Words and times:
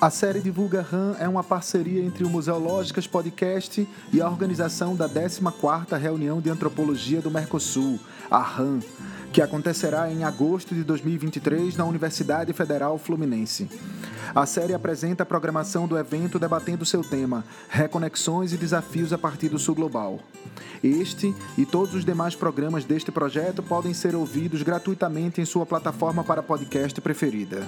A 0.00 0.10
série 0.10 0.40
Divulga 0.40 0.80
RAM 0.80 1.16
é 1.18 1.28
uma 1.28 1.42
parceria 1.42 2.00
entre 2.00 2.22
o 2.22 2.30
Museológicas 2.30 3.04
Podcast 3.04 3.84
e 4.12 4.20
a 4.20 4.28
organização 4.28 4.94
da 4.94 5.08
14ª 5.08 5.98
Reunião 5.98 6.40
de 6.40 6.48
Antropologia 6.48 7.20
do 7.20 7.32
Mercosul, 7.32 7.98
a 8.30 8.38
RAM, 8.38 8.78
que 9.32 9.42
acontecerá 9.42 10.08
em 10.08 10.22
agosto 10.22 10.72
de 10.72 10.84
2023 10.84 11.76
na 11.76 11.84
Universidade 11.84 12.52
Federal 12.52 12.96
Fluminense. 12.96 13.68
A 14.32 14.46
série 14.46 14.72
apresenta 14.72 15.24
a 15.24 15.26
programação 15.26 15.88
do 15.88 15.98
evento 15.98 16.38
debatendo 16.38 16.86
seu 16.86 17.02
tema, 17.02 17.44
Reconexões 17.68 18.52
e 18.52 18.56
Desafios 18.56 19.12
a 19.12 19.18
partir 19.18 19.48
do 19.48 19.58
Sul 19.58 19.74
Global. 19.74 20.20
Este 20.80 21.34
e 21.56 21.66
todos 21.66 21.96
os 21.96 22.04
demais 22.04 22.36
programas 22.36 22.84
deste 22.84 23.10
projeto 23.10 23.64
podem 23.64 23.92
ser 23.92 24.14
ouvidos 24.14 24.62
gratuitamente 24.62 25.40
em 25.40 25.44
sua 25.44 25.66
plataforma 25.66 26.22
para 26.22 26.40
podcast 26.40 27.00
preferida. 27.00 27.66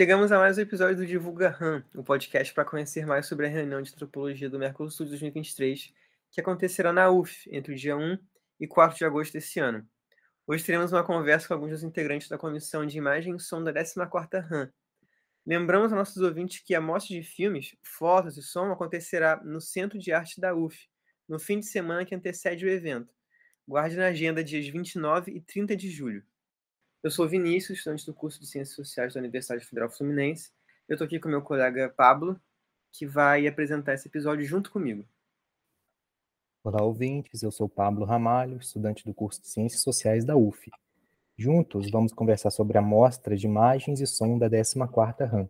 Chegamos 0.00 0.32
a 0.32 0.38
mais 0.38 0.56
um 0.56 0.62
episódio 0.62 0.96
do 0.96 1.06
Divulga 1.06 1.50
RAM, 1.50 1.84
o 1.94 2.00
um 2.00 2.02
podcast 2.02 2.54
para 2.54 2.64
conhecer 2.64 3.04
mais 3.04 3.26
sobre 3.26 3.44
a 3.44 3.50
reunião 3.50 3.82
de 3.82 3.92
antropologia 3.92 4.48
do 4.48 4.58
Mercosul 4.58 5.04
de 5.04 5.10
2023, 5.10 5.92
que 6.30 6.40
acontecerá 6.40 6.90
na 6.90 7.10
UF 7.10 7.46
entre 7.52 7.74
o 7.74 7.76
dia 7.76 7.94
1 7.94 8.16
e 8.58 8.66
4 8.66 8.96
de 8.96 9.04
agosto 9.04 9.34
deste 9.34 9.60
ano. 9.60 9.86
Hoje 10.46 10.64
teremos 10.64 10.90
uma 10.90 11.04
conversa 11.04 11.46
com 11.46 11.52
alguns 11.52 11.72
dos 11.72 11.82
integrantes 11.82 12.30
da 12.30 12.38
Comissão 12.38 12.86
de 12.86 12.96
Imagem 12.96 13.36
e 13.36 13.38
Som 13.38 13.62
da 13.62 13.74
14ª 13.74 14.42
RAM. 14.42 14.72
Lembramos 15.44 15.92
a 15.92 15.96
nossos 15.96 16.16
ouvintes 16.22 16.62
que 16.64 16.74
a 16.74 16.80
mostra 16.80 17.14
de 17.14 17.22
filmes, 17.22 17.76
fotos 17.82 18.38
e 18.38 18.42
som 18.42 18.72
acontecerá 18.72 19.38
no 19.44 19.60
Centro 19.60 19.98
de 19.98 20.14
Arte 20.14 20.40
da 20.40 20.54
UF, 20.54 20.88
no 21.28 21.38
fim 21.38 21.60
de 21.60 21.66
semana 21.66 22.06
que 22.06 22.14
antecede 22.14 22.64
o 22.64 22.70
evento. 22.70 23.14
Guarde 23.68 23.96
na 23.98 24.06
agenda 24.06 24.42
dias 24.42 24.66
29 24.66 25.30
e 25.30 25.42
30 25.42 25.76
de 25.76 25.90
julho. 25.90 26.24
Eu 27.02 27.10
sou 27.10 27.26
Vinícius, 27.26 27.78
estudante 27.78 28.04
do 28.04 28.12
curso 28.12 28.38
de 28.38 28.46
Ciências 28.46 28.76
Sociais 28.76 29.14
da 29.14 29.20
Universidade 29.20 29.64
Federal 29.64 29.88
Fluminense. 29.88 30.52
Eu 30.86 30.96
estou 30.96 31.06
aqui 31.06 31.18
com 31.18 31.30
meu 31.30 31.40
colega 31.40 31.88
Pablo, 31.88 32.38
que 32.92 33.06
vai 33.06 33.46
apresentar 33.46 33.94
esse 33.94 34.06
episódio 34.06 34.44
junto 34.44 34.70
comigo. 34.70 35.08
Olá, 36.62 36.82
ouvintes. 36.82 37.42
Eu 37.42 37.50
sou 37.50 37.70
Pablo 37.70 38.04
Ramalho, 38.04 38.58
estudante 38.58 39.02
do 39.02 39.14
curso 39.14 39.40
de 39.40 39.48
Ciências 39.48 39.80
Sociais 39.80 40.26
da 40.26 40.36
UF. 40.36 40.70
Juntos, 41.38 41.90
vamos 41.90 42.12
conversar 42.12 42.50
sobre 42.50 42.76
a 42.76 42.82
mostra 42.82 43.34
de 43.34 43.46
imagens 43.46 44.02
e 44.02 44.06
som 44.06 44.38
da 44.38 44.50
14ª 44.50 45.26
RAM. 45.26 45.48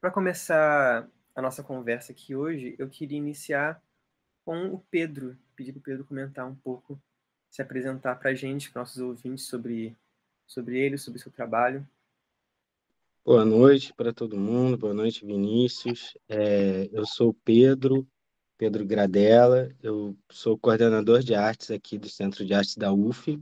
Para 0.00 0.10
começar 0.10 1.06
a 1.34 1.42
nossa 1.42 1.62
conversa 1.62 2.12
aqui 2.12 2.34
hoje, 2.34 2.74
eu 2.78 2.88
queria 2.88 3.18
iniciar 3.18 3.82
com 4.46 4.68
o 4.68 4.78
Pedro. 4.90 5.36
Pedir 5.54 5.72
para 5.72 5.80
o 5.80 5.82
Pedro 5.82 6.04
comentar 6.06 6.46
um 6.46 6.54
pouco 6.54 6.98
se 7.50 7.62
apresentar 7.62 8.16
para 8.16 8.30
a 8.30 8.34
gente, 8.34 8.70
para 8.70 8.82
nossos 8.82 9.00
ouvintes, 9.00 9.46
sobre, 9.46 9.96
sobre 10.46 10.78
ele, 10.78 10.98
sobre 10.98 11.18
o 11.18 11.22
seu 11.22 11.32
trabalho. 11.32 11.86
Boa 13.24 13.44
noite 13.44 13.92
para 13.92 14.12
todo 14.12 14.38
mundo, 14.38 14.78
boa 14.78 14.94
noite, 14.94 15.24
Vinícius. 15.24 16.16
É, 16.28 16.88
eu 16.92 17.04
sou 17.04 17.34
Pedro, 17.44 18.08
Pedro 18.56 18.86
Gradella, 18.86 19.70
eu 19.82 20.16
sou 20.30 20.58
coordenador 20.58 21.20
de 21.20 21.34
artes 21.34 21.70
aqui 21.70 21.98
do 21.98 22.08
Centro 22.08 22.44
de 22.44 22.54
Artes 22.54 22.76
da 22.76 22.92
UF. 22.92 23.38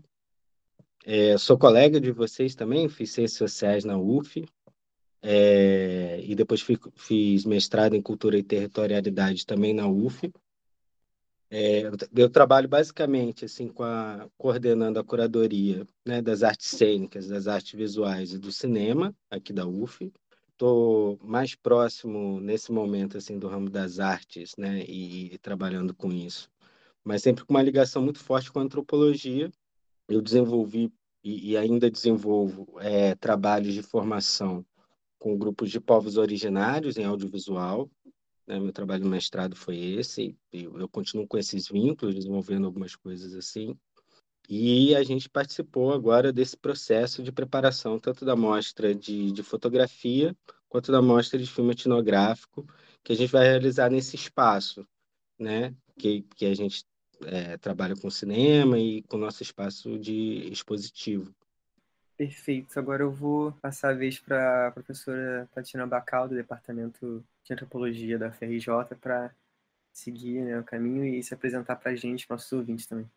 É, 1.05 1.39
sou 1.39 1.57
colega 1.57 2.01
de 2.01 2.11
vocês 2.11 2.57
também, 2.57 2.89
fiz 2.89 3.13
Ciências 3.13 3.39
Sociais 3.39 3.85
na 3.85 3.97
UF. 3.97 4.45
É, 5.23 6.21
e 6.23 6.35
depois 6.35 6.65
fiz 6.95 7.45
mestrado 7.45 7.95
em 7.95 8.03
Cultura 8.03 8.39
e 8.39 8.43
Territorialidade 8.43 9.47
também 9.47 9.73
na 9.73 9.89
UF. 9.89 10.33
É, 11.49 11.83
eu 12.17 12.29
trabalho 12.29 12.69
basicamente 12.69 13.45
assim 13.45 13.69
com 13.69 13.85
a 13.85 14.29
coordenando 14.37 14.99
a 14.99 15.05
curadoria 15.05 15.87
né, 16.05 16.21
das 16.21 16.43
artes 16.43 16.67
cênicas, 16.69 17.29
das 17.29 17.47
artes 17.47 17.73
visuais 17.73 18.33
e 18.33 18.39
do 18.39 18.51
cinema 18.51 19.15
aqui 19.31 19.53
da 19.53 19.67
UF. 19.67 20.13
Estou 20.51 21.19
mais 21.23 21.55
próximo 21.55 22.41
nesse 22.41 22.73
momento 22.73 23.17
assim 23.19 23.39
do 23.39 23.47
ramo 23.47 23.71
das 23.71 24.01
artes, 24.01 24.57
né, 24.57 24.85
e, 24.89 25.35
e 25.35 25.39
trabalhando 25.39 25.95
com 25.95 26.13
isso, 26.13 26.51
mas 27.05 27.23
sempre 27.23 27.45
com 27.45 27.53
uma 27.55 27.63
ligação 27.63 28.03
muito 28.03 28.19
forte 28.19 28.51
com 28.51 28.59
a 28.59 28.63
antropologia. 28.63 29.51
Eu 30.09 30.23
desenvolvi 30.23 30.93
e, 31.23 31.53
e 31.53 31.57
ainda 31.57 31.91
desenvolvo 31.91 32.69
é, 32.81 33.15
trabalhos 33.17 33.75
de 33.75 33.83
formação 33.83 34.65
com 35.19 35.37
grupos 35.37 35.71
de 35.71 35.81
povos 35.81 36.17
originários 36.17 36.97
em 36.97 37.05
audiovisual, 37.05 37.91
né? 38.47 38.61
Meu 38.61 38.73
trabalho 38.73 39.03
de 39.03 39.09
mestrado 39.09 39.57
foi 39.57 39.77
esse, 39.77 40.37
eu, 40.53 40.79
eu 40.79 40.89
continuo 40.89 41.27
com 41.27 41.37
esses 41.37 41.69
vínculos, 41.69 42.15
desenvolvendo 42.15 42.67
algumas 42.67 42.95
coisas 42.95 43.35
assim. 43.35 43.77
E 44.49 44.95
a 44.95 45.03
gente 45.03 45.29
participou 45.29 45.93
agora 45.93 46.33
desse 46.33 46.57
processo 46.57 47.23
de 47.23 47.33
preparação, 47.33 47.99
tanto 47.99 48.25
da 48.25 48.37
mostra 48.37 48.95
de, 48.95 49.33
de 49.33 49.43
fotografia, 49.43 50.37
quanto 50.69 50.93
da 50.93 51.03
mostra 51.03 51.39
de 51.39 51.47
filme 51.47 51.73
etnográfico, 51.73 52.65
que 53.03 53.13
a 53.13 53.17
gente 53.17 53.33
vai 53.33 53.45
realizar 53.45 53.91
nesse 53.91 54.15
espaço, 54.15 54.87
né? 55.39 55.75
Que, 55.99 56.23
que 56.37 56.47
a 56.47 56.55
gente 56.55 56.85
é, 57.25 57.57
trabalha 57.57 57.97
com 57.97 58.09
cinema 58.09 58.79
e 58.79 59.03
com 59.03 59.17
nosso 59.17 59.43
espaço 59.43 59.99
de 59.99 60.49
expositivo. 60.53 61.35
Perfeito. 62.17 62.79
Agora 62.79 63.03
eu 63.03 63.11
vou 63.11 63.53
passar 63.61 63.91
a 63.91 63.95
vez 63.95 64.19
para 64.19 64.69
a 64.69 64.71
professora 64.71 65.49
Tatiana 65.53 65.87
Bacal, 65.87 66.29
do 66.29 66.35
Departamento 66.35 67.23
de 67.47 67.53
Antropologia 67.53 68.19
da 68.19 68.33
FRJ, 68.33 68.97
para 69.01 69.33
seguir 69.93 70.43
né, 70.43 70.59
o 70.59 70.65
caminho 70.65 71.05
e 71.05 71.23
se 71.23 71.33
apresentar 71.33 71.77
para 71.77 71.93
a 71.93 71.95
gente, 71.95 72.27
nossos 72.29 72.53
ouvintes 72.53 72.87
também. 72.87 73.09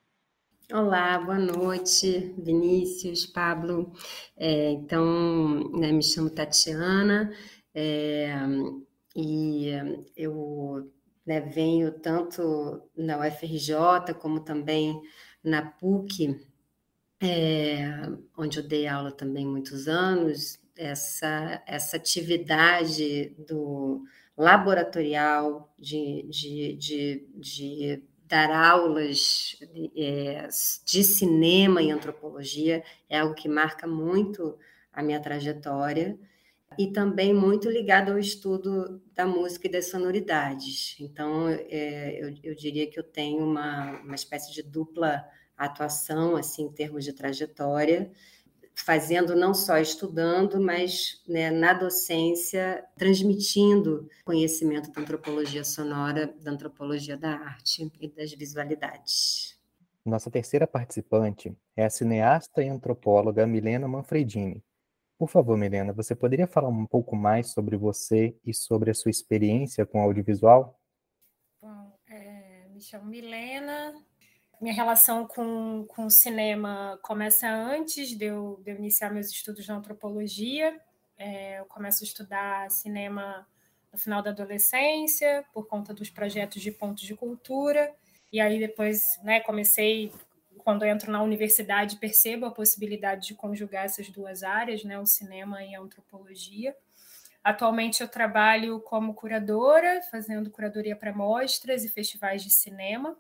Olá, 0.71 1.17
boa 1.17 1.39
noite, 1.39 2.35
Vinícius, 2.37 3.25
Pablo. 3.25 3.91
É, 4.37 4.69
então, 4.71 5.71
né, 5.71 5.91
me 5.91 6.03
chamo 6.03 6.29
Tatiana 6.29 7.33
é, 7.73 8.29
e 9.15 9.71
eu 10.15 10.91
né, 11.25 11.41
venho 11.41 11.91
tanto 11.91 12.87
na 12.95 13.17
UFRJ 13.17 14.13
como 14.19 14.41
também 14.41 15.01
na 15.43 15.63
PUC 15.63 16.39
é, 17.21 17.81
onde 18.37 18.59
eu 18.59 18.67
dei 18.67 18.87
aula 18.87 19.11
também 19.11 19.45
muitos 19.45 19.87
anos, 19.87 20.59
essa, 20.75 21.61
essa 21.67 21.97
atividade 21.97 23.35
do 23.47 24.05
laboratorial 24.39 25.69
de, 25.77 26.25
de, 26.29 26.75
de, 26.75 27.27
de 27.35 28.03
dar 28.25 28.49
aulas 28.49 29.57
é, 29.97 30.47
de 30.85 31.03
cinema 31.03 31.81
e 31.81 31.91
antropologia 31.91 32.81
é 33.09 33.19
algo 33.19 33.35
que 33.35 33.49
marca 33.49 33.85
muito 33.85 34.57
a 34.93 35.03
minha 35.03 35.19
trajetória 35.19 36.17
e 36.77 36.87
também 36.87 37.33
muito 37.33 37.69
ligado 37.69 38.11
ao 38.11 38.17
estudo 38.17 39.01
da 39.13 39.25
música 39.25 39.67
e 39.67 39.71
das 39.71 39.89
sonoridades. 39.89 40.95
Então, 41.01 41.49
é, 41.49 42.17
eu, 42.23 42.33
eu 42.41 42.55
diria 42.55 42.89
que 42.89 42.97
eu 42.97 43.03
tenho 43.03 43.43
uma, 43.43 43.99
uma 44.01 44.15
espécie 44.15 44.53
de 44.53 44.63
dupla 44.63 45.25
atuação, 45.57 46.37
assim, 46.37 46.63
em 46.63 46.71
termos 46.71 47.03
de 47.03 47.11
trajetória, 47.11 48.09
fazendo 48.83 49.35
não 49.35 49.53
só 49.53 49.77
estudando, 49.77 50.59
mas 50.59 51.21
né, 51.27 51.51
na 51.51 51.73
docência, 51.73 52.83
transmitindo 52.97 54.09
conhecimento 54.23 54.91
da 54.91 55.01
antropologia 55.01 55.63
sonora, 55.63 56.33
da 56.41 56.51
antropologia 56.51 57.17
da 57.17 57.31
arte 57.31 57.91
e 57.99 58.07
das 58.07 58.33
visualidades. 58.33 59.59
Nossa 60.05 60.31
terceira 60.31 60.65
participante 60.65 61.55
é 61.75 61.85
a 61.85 61.89
cineasta 61.89 62.63
e 62.63 62.69
antropóloga 62.69 63.45
Milena 63.45 63.87
Manfredini. 63.87 64.63
Por 65.17 65.29
favor, 65.29 65.57
Milena, 65.57 65.91
você 65.91 66.15
poderia 66.15 66.47
falar 66.47 66.69
um 66.69 66.85
pouco 66.85 67.15
mais 67.15 67.51
sobre 67.51 67.75
você 67.75 68.35
e 68.45 68.53
sobre 68.53 68.89
a 68.89 68.93
sua 68.93 69.11
experiência 69.11 69.85
com 69.85 70.01
audiovisual? 70.01 70.79
Bom, 71.61 71.93
é, 72.07 72.69
me 72.69 72.79
chamo 72.79 73.05
Milena, 73.05 73.93
minha 74.59 74.73
relação 74.73 75.25
com, 75.25 75.85
com 75.87 76.05
o 76.05 76.09
cinema 76.09 76.99
começa 77.01 77.47
antes 77.49 78.09
de 78.17 78.25
eu, 78.25 78.59
de 78.63 78.71
eu 78.71 78.77
iniciar 78.77 79.09
meus 79.09 79.27
estudos 79.27 79.67
na 79.67 79.75
antropologia. 79.75 80.79
É, 81.17 81.59
eu 81.59 81.65
começo 81.65 82.03
a 82.03 82.07
estudar 82.07 82.69
cinema 82.69 83.47
no 83.91 83.97
final 83.97 84.21
da 84.21 84.29
adolescência, 84.29 85.45
por 85.53 85.67
conta 85.67 85.93
dos 85.93 86.09
projetos 86.09 86.61
de 86.61 86.71
pontos 86.71 87.03
de 87.03 87.15
cultura. 87.15 87.93
E 88.31 88.39
aí 88.39 88.59
depois 88.59 89.19
né, 89.23 89.39
comecei, 89.39 90.11
quando 90.59 90.85
entro 90.85 91.11
na 91.11 91.23
universidade, 91.23 91.97
percebo 91.97 92.45
a 92.45 92.51
possibilidade 92.51 93.27
de 93.27 93.35
conjugar 93.35 93.85
essas 93.85 94.09
duas 94.09 94.43
áreas, 94.43 94.83
né, 94.83 94.99
o 94.99 95.05
cinema 95.05 95.63
e 95.63 95.73
a 95.73 95.79
antropologia. 95.79 96.75
Atualmente 97.43 98.01
eu 98.01 98.07
trabalho 98.07 98.81
como 98.81 99.13
curadora, 99.13 100.01
fazendo 100.11 100.51
curadoria 100.51 100.95
para 100.95 101.13
mostras 101.13 101.85
e 101.85 101.89
festivais 101.89 102.43
de 102.43 102.49
cinema. 102.49 103.17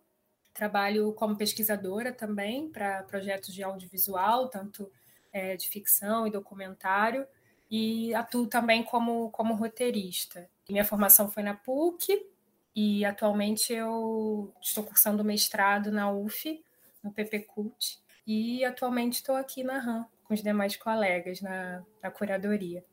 Trabalho 0.59 1.13
como 1.13 1.37
pesquisadora 1.37 2.11
também 2.11 2.67
para 2.67 3.03
projetos 3.03 3.53
de 3.53 3.63
audiovisual, 3.63 4.49
tanto 4.49 4.91
é, 5.31 5.55
de 5.55 5.69
ficção 5.69 6.27
e 6.27 6.31
documentário, 6.31 7.25
e 7.71 8.13
atuo 8.13 8.45
também 8.45 8.83
como, 8.83 9.31
como 9.31 9.53
roteirista. 9.53 10.49
Minha 10.69 10.83
formação 10.83 11.31
foi 11.31 11.43
na 11.43 11.53
PUC 11.53 12.27
e 12.75 13.05
atualmente 13.05 13.71
eu 13.71 14.53
estou 14.61 14.83
cursando 14.83 15.23
mestrado 15.23 15.93
na 15.93 16.11
UF, 16.11 16.61
no 17.01 17.09
PP 17.13 17.39
Cult. 17.39 17.97
e 18.27 18.65
atualmente 18.65 19.13
estou 19.13 19.37
aqui 19.37 19.63
na 19.63 19.79
RAM 19.79 20.05
com 20.25 20.33
os 20.33 20.43
demais 20.43 20.75
colegas 20.75 21.39
na, 21.39 21.81
na 22.03 22.11
curadoria. 22.11 22.83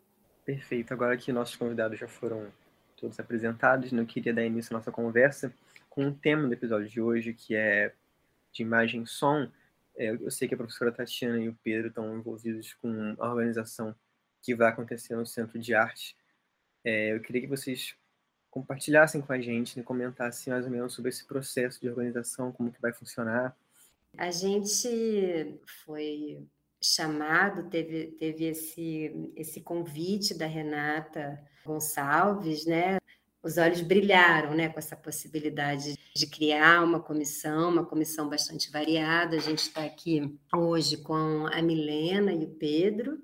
Perfeito. 0.44 0.94
Agora 0.94 1.16
que 1.16 1.32
nossos 1.32 1.56
convidados 1.56 1.98
já 1.98 2.06
foram 2.06 2.46
todos 2.96 3.18
apresentados, 3.18 3.90
né, 3.90 4.02
eu 4.02 4.06
queria 4.06 4.32
dar 4.32 4.44
início 4.44 4.72
à 4.72 4.78
nossa 4.78 4.92
conversa 4.92 5.52
com 5.96 6.08
o 6.08 6.14
tema 6.14 6.46
do 6.46 6.52
episódio 6.52 6.90
de 6.90 7.00
hoje, 7.00 7.32
que 7.32 7.56
é 7.56 7.94
de 8.52 8.62
imagem 8.62 9.02
e 9.02 9.06
som. 9.06 9.50
É, 9.96 10.10
eu 10.10 10.30
sei 10.30 10.46
que 10.46 10.52
a 10.52 10.56
professora 10.56 10.92
Tatiana 10.92 11.40
e 11.40 11.48
o 11.48 11.58
Pedro 11.64 11.88
estão 11.88 12.18
envolvidos 12.18 12.74
com 12.74 13.16
a 13.18 13.30
organização 13.30 13.96
que 14.42 14.54
vai 14.54 14.68
acontecer 14.68 15.16
no 15.16 15.24
Centro 15.24 15.58
de 15.58 15.74
Arte. 15.74 16.14
É, 16.84 17.14
eu 17.14 17.20
queria 17.20 17.40
que 17.40 17.46
vocês 17.46 17.96
compartilhassem 18.50 19.22
com 19.22 19.32
a 19.32 19.40
gente, 19.40 19.78
né, 19.78 19.82
comentassem 19.82 20.52
mais 20.52 20.66
ou 20.66 20.70
menos 20.70 20.92
sobre 20.92 21.08
esse 21.08 21.24
processo 21.24 21.80
de 21.80 21.88
organização, 21.88 22.52
como 22.52 22.70
que 22.70 22.80
vai 22.80 22.92
funcionar. 22.92 23.56
A 24.18 24.30
gente 24.30 25.58
foi 25.82 26.46
chamado, 26.78 27.70
teve, 27.70 28.08
teve 28.18 28.44
esse, 28.44 29.32
esse 29.34 29.62
convite 29.62 30.36
da 30.36 30.46
Renata 30.46 31.42
Gonçalves, 31.64 32.66
né? 32.66 32.98
Os 33.46 33.58
olhos 33.58 33.80
brilharam, 33.80 34.56
né, 34.56 34.68
com 34.68 34.80
essa 34.80 34.96
possibilidade 34.96 35.96
de 36.12 36.26
criar 36.26 36.82
uma 36.82 36.98
comissão, 36.98 37.70
uma 37.70 37.86
comissão 37.86 38.28
bastante 38.28 38.72
variada. 38.72 39.36
A 39.36 39.38
gente 39.38 39.60
está 39.60 39.84
aqui 39.84 40.36
hoje 40.52 40.96
com 40.96 41.46
a 41.46 41.62
Milena 41.62 42.32
e 42.32 42.44
o 42.44 42.48
Pedro, 42.48 43.22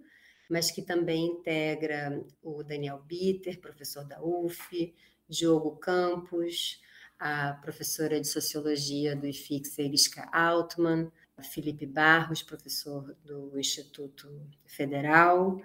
mas 0.49 0.71
que 0.71 0.81
também 0.81 1.27
integra 1.27 2.25
o 2.41 2.63
Daniel 2.63 3.03
Bitter, 3.05 3.61
professor 3.61 4.05
da 4.05 4.23
UF, 4.23 4.95
Diogo 5.29 5.75
Campos, 5.79 6.81
a 7.19 7.55
professora 7.55 8.21
de 8.21 8.29
Sociologia 8.29 9.17
do 9.17 9.27
IFIX, 9.27 9.77
Eriska 9.77 10.29
Altman, 10.33 11.11
Felipe 11.53 11.85
Barros, 11.85 12.45
professor 12.45 13.17
do 13.25 13.59
Instituto 13.59 14.31
Federal, 14.67 15.61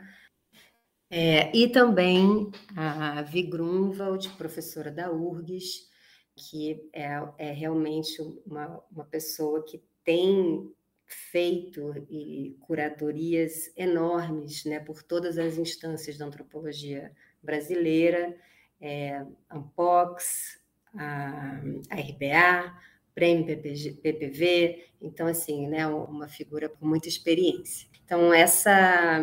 é, 1.10 1.56
e 1.56 1.70
também 1.70 2.52
a 2.76 3.22
Vi 3.22 3.44
Grunwald, 3.44 4.30
professora 4.32 4.92
da 4.92 5.12
URGS, 5.12 5.88
que 6.36 6.90
é, 6.94 7.08
é 7.38 7.52
realmente 7.52 8.22
uma, 8.46 8.84
uma 8.92 9.06
pessoa 9.06 9.64
que 9.64 9.82
tem 10.04 10.70
feito 11.06 11.94
e 12.10 12.58
curadorias 12.60 13.72
enormes 13.78 14.66
né, 14.66 14.80
por 14.80 15.02
todas 15.02 15.38
as 15.38 15.58
instâncias 15.58 16.18
da 16.18 16.26
antropologia 16.26 17.12
brasileira, 17.42 18.36
é, 18.80 19.26
a, 19.50 21.60
a 21.90 21.96
RBA, 21.96 22.78
prêmio 23.16 23.46
PPG, 23.46 23.94
PPV, 23.94 24.86
então, 25.02 25.28
assim, 25.28 25.68
né, 25.68 25.88
uma 25.88 26.28
figura 26.28 26.70
com 26.70 26.86
muita 26.86 27.08
experiência. 27.08 27.88
Então, 28.04 28.34
essa, 28.34 29.22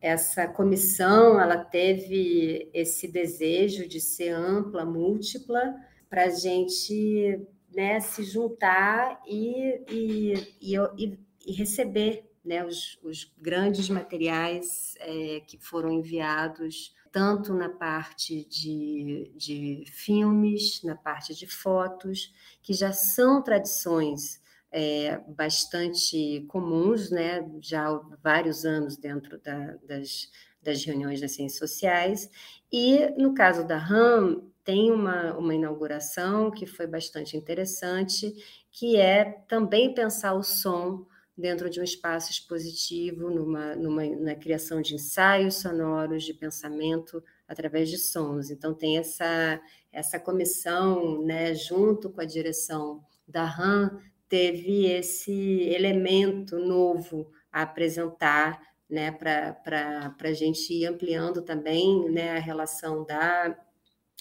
essa 0.00 0.46
comissão, 0.46 1.40
ela 1.40 1.56
teve 1.56 2.70
esse 2.72 3.08
desejo 3.08 3.88
de 3.88 4.00
ser 4.00 4.30
ampla, 4.30 4.84
múltipla, 4.84 5.74
para 6.08 6.24
a 6.24 6.30
gente 6.30 7.40
né, 7.74 8.00
se 8.00 8.22
juntar 8.22 9.20
e, 9.26 9.82
e, 9.90 10.34
e, 10.60 11.18
e 11.46 11.52
receber 11.52 12.24
né, 12.44 12.64
os, 12.64 12.98
os, 13.02 13.32
grandes 13.38 13.88
materiais 13.90 14.94
é, 15.00 15.40
que 15.40 15.58
foram 15.58 15.90
enviados 15.90 16.94
tanto 17.10 17.52
na 17.52 17.68
parte 17.68 18.44
de, 18.44 19.32
de 19.34 19.84
filmes, 19.86 20.82
na 20.84 20.94
parte 20.94 21.34
de 21.34 21.46
fotos, 21.46 22.32
que 22.62 22.72
já 22.72 22.92
são 22.92 23.42
tradições 23.42 24.40
é, 24.70 25.18
bastante 25.28 26.44
comuns, 26.48 27.10
né, 27.10 27.48
já 27.60 27.88
há 27.88 28.00
vários 28.22 28.64
anos 28.64 28.96
dentro 28.96 29.38
da, 29.40 29.76
das, 29.86 30.30
das 30.62 30.84
reuniões 30.84 31.20
das 31.20 31.32
ciências 31.32 31.58
sociais. 31.58 32.30
E 32.72 33.08
no 33.16 33.34
caso 33.34 33.66
da 33.66 33.78
RAM, 33.78 34.42
tem 34.64 34.90
uma, 34.90 35.32
uma 35.36 35.54
inauguração 35.54 36.50
que 36.50 36.66
foi 36.66 36.86
bastante 36.86 37.36
interessante, 37.36 38.34
que 38.72 38.96
é 38.96 39.24
também 39.48 39.94
pensar 39.94 40.34
o 40.34 40.42
som 40.42 41.06
dentro 41.38 41.68
de 41.70 41.80
um 41.80 41.84
espaço 41.84 42.30
expositivo, 42.30 43.30
numa, 43.30 43.76
numa, 43.76 44.04
na 44.16 44.34
criação 44.34 44.80
de 44.80 44.94
ensaios 44.94 45.56
sonoros, 45.56 46.24
de 46.24 46.32
pensamento 46.32 47.22
através 47.46 47.90
de 47.90 47.98
sons. 47.98 48.50
Então, 48.50 48.74
tem 48.74 48.98
essa, 48.98 49.60
essa 49.92 50.18
comissão, 50.18 51.22
né, 51.22 51.54
junto 51.54 52.10
com 52.10 52.20
a 52.20 52.24
direção 52.24 53.04
da 53.28 53.44
RAM, 53.44 54.00
teve 54.28 54.86
esse 54.86 55.62
elemento 55.68 56.58
novo 56.58 57.30
a 57.52 57.62
apresentar 57.62 58.60
né, 58.88 59.10
para 59.10 60.14
a 60.20 60.32
gente 60.32 60.72
ir 60.72 60.86
ampliando 60.86 61.42
também 61.42 62.10
né, 62.10 62.36
a 62.36 62.40
relação 62.40 63.04
da, 63.04 63.56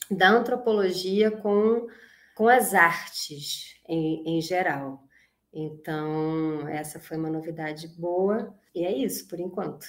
da 0.10 0.30
antropologia 0.30 1.32
com, 1.32 1.88
com 2.36 2.48
as 2.48 2.74
artes 2.74 3.80
em, 3.88 4.38
em 4.38 4.42
geral. 4.42 5.04
Então, 5.54 6.68
essa 6.68 7.00
foi 7.00 7.18
uma 7.18 7.30
novidade 7.30 7.88
boa, 7.88 8.54
e 8.74 8.84
é 8.84 8.92
isso 8.92 9.28
por 9.28 9.40
enquanto. 9.40 9.86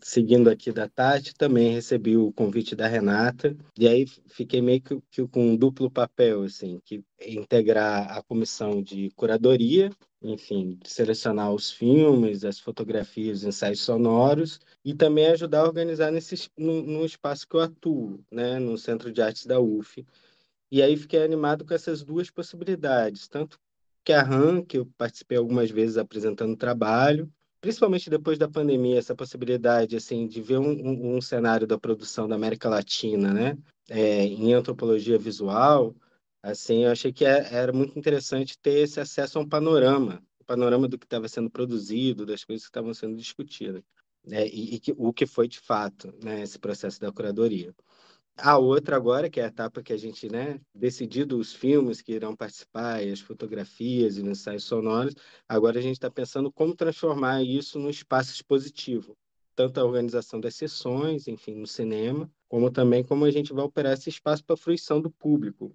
Seguindo 0.00 0.48
aqui 0.48 0.70
da 0.72 0.88
Tati, 0.88 1.34
também 1.34 1.72
recebi 1.72 2.16
o 2.16 2.32
convite 2.32 2.76
da 2.76 2.86
Renata, 2.86 3.56
e 3.76 3.88
aí 3.88 4.06
fiquei 4.28 4.62
meio 4.62 4.80
que, 4.80 5.00
que 5.10 5.26
com 5.26 5.50
um 5.50 5.56
duplo 5.56 5.90
papel, 5.90 6.42
assim, 6.42 6.80
que 6.84 7.02
é 7.18 7.32
integrar 7.32 8.16
a 8.16 8.22
comissão 8.22 8.80
de 8.80 9.10
curadoria, 9.16 9.90
enfim, 10.22 10.78
selecionar 10.84 11.52
os 11.52 11.70
filmes, 11.70 12.44
as 12.44 12.60
fotografias, 12.60 13.38
os 13.38 13.44
ensaios 13.44 13.80
sonoros, 13.80 14.60
e 14.84 14.94
também 14.94 15.26
ajudar 15.26 15.60
a 15.60 15.66
organizar 15.66 16.12
nesse, 16.12 16.48
no, 16.56 16.82
no 16.82 17.04
espaço 17.04 17.46
que 17.46 17.56
eu 17.56 17.60
atuo, 17.60 18.24
né, 18.30 18.58
no 18.58 18.78
Centro 18.78 19.12
de 19.12 19.20
Artes 19.20 19.46
da 19.46 19.60
UF. 19.60 20.04
E 20.70 20.82
aí 20.82 20.96
fiquei 20.96 21.22
animado 21.22 21.64
com 21.64 21.74
essas 21.74 22.04
duas 22.04 22.30
possibilidades, 22.30 23.26
tanto 23.26 23.58
que 24.04 24.12
a 24.12 24.22
RAM, 24.22 24.64
que 24.64 24.78
eu 24.78 24.86
participei 24.96 25.36
algumas 25.36 25.70
vezes 25.70 25.98
apresentando 25.98 26.56
trabalho, 26.56 27.30
principalmente 27.60 28.10
depois 28.10 28.38
da 28.38 28.48
pandemia, 28.48 28.98
essa 28.98 29.14
possibilidade 29.14 29.96
assim 29.96 30.26
de 30.26 30.40
ver 30.40 30.58
um, 30.58 31.16
um, 31.16 31.20
cenário 31.20 31.66
da 31.66 31.78
produção 31.78 32.28
da 32.28 32.34
América 32.36 32.68
Latina, 32.68 33.32
né, 33.32 33.58
é, 33.88 34.24
em 34.24 34.52
antropologia 34.54 35.18
visual, 35.18 35.94
assim, 36.42 36.84
eu 36.84 36.90
achei 36.90 37.12
que 37.12 37.24
é, 37.24 37.52
era 37.52 37.72
muito 37.72 37.98
interessante 37.98 38.58
ter 38.58 38.80
esse 38.80 39.00
acesso 39.00 39.38
a 39.38 39.42
um 39.42 39.48
panorama, 39.48 40.22
um 40.40 40.44
panorama 40.44 40.88
do 40.88 40.98
que 40.98 41.06
estava 41.06 41.28
sendo 41.28 41.50
produzido, 41.50 42.24
das 42.24 42.44
coisas 42.44 42.64
que 42.64 42.70
estavam 42.70 42.94
sendo 42.94 43.16
discutidas, 43.16 43.82
né, 44.24 44.46
e, 44.46 44.76
e 44.76 44.80
que, 44.80 44.94
o 44.96 45.12
que 45.12 45.26
foi 45.26 45.48
de 45.48 45.58
fato, 45.58 46.12
né, 46.22 46.42
esse 46.42 46.58
processo 46.58 47.00
da 47.00 47.12
curadoria. 47.12 47.74
A 48.40 48.56
outra 48.56 48.94
agora, 48.94 49.28
que 49.28 49.40
é 49.40 49.44
a 49.44 49.48
etapa 49.48 49.82
que 49.82 49.92
a 49.92 49.96
gente, 49.96 50.28
né, 50.30 50.60
decidido 50.72 51.36
os 51.38 51.52
filmes 51.52 52.00
que 52.00 52.12
irão 52.12 52.36
participar, 52.36 53.02
e 53.04 53.10
as 53.10 53.20
fotografias 53.20 54.16
e 54.16 54.22
os 54.22 54.28
ensaios 54.28 54.62
sonoros, 54.62 55.14
agora 55.48 55.80
a 55.80 55.82
gente 55.82 55.94
está 55.94 56.08
pensando 56.08 56.50
como 56.52 56.74
transformar 56.74 57.42
isso 57.42 57.80
num 57.80 57.90
espaço 57.90 58.32
expositivo, 58.32 59.16
tanto 59.56 59.80
a 59.80 59.84
organização 59.84 60.40
das 60.40 60.54
sessões, 60.54 61.26
enfim, 61.26 61.56
no 61.56 61.66
cinema, 61.66 62.30
como 62.48 62.70
também 62.70 63.02
como 63.02 63.24
a 63.24 63.30
gente 63.32 63.52
vai 63.52 63.64
operar 63.64 63.94
esse 63.94 64.08
espaço 64.08 64.44
para 64.44 64.56
fruição 64.56 65.00
do 65.00 65.10
público, 65.10 65.74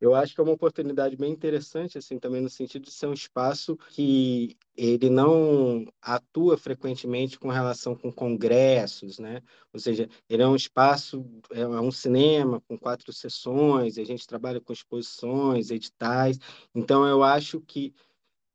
eu 0.00 0.14
acho 0.14 0.34
que 0.34 0.40
é 0.40 0.44
uma 0.44 0.52
oportunidade 0.52 1.16
bem 1.16 1.32
interessante, 1.32 1.98
assim, 1.98 2.18
também 2.18 2.40
no 2.40 2.50
sentido 2.50 2.84
de 2.84 2.90
ser 2.90 3.06
um 3.06 3.12
espaço 3.12 3.76
que 3.90 4.56
ele 4.76 5.08
não 5.08 5.86
atua 6.02 6.58
frequentemente 6.58 7.38
com 7.38 7.48
relação 7.48 7.94
com 7.94 8.12
congressos, 8.12 9.18
né? 9.18 9.40
Ou 9.72 9.80
seja, 9.80 10.08
ele 10.28 10.42
é 10.42 10.46
um 10.46 10.56
espaço, 10.56 11.24
é 11.50 11.66
um 11.66 11.90
cinema 11.92 12.60
com 12.68 12.78
quatro 12.78 13.12
sessões, 13.12 13.98
a 13.98 14.04
gente 14.04 14.26
trabalha 14.26 14.60
com 14.60 14.72
exposições, 14.72 15.70
editais. 15.70 16.38
Então, 16.74 17.06
eu 17.06 17.22
acho 17.22 17.60
que 17.60 17.94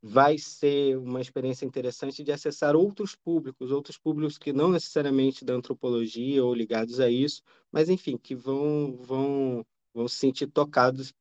vai 0.01 0.37
ser 0.37 0.97
uma 0.97 1.21
experiência 1.21 1.65
interessante 1.65 2.23
de 2.23 2.31
acessar 2.31 2.75
outros 2.75 3.15
públicos, 3.15 3.71
outros 3.71 3.97
públicos 3.97 4.37
que 4.37 4.53
não 4.53 4.69
necessariamente 4.69 5.43
da 5.43 5.53
antropologia 5.53 6.43
ou 6.43 6.53
ligados 6.53 6.99
a 6.99 7.09
isso, 7.09 7.41
mas 7.71 7.89
enfim, 7.89 8.17
que 8.17 8.35
vão 8.35 8.97
vão 9.01 9.65
vão 9.93 10.07
se 10.07 10.15
sentir 10.15 10.47
tocados 10.47 11.13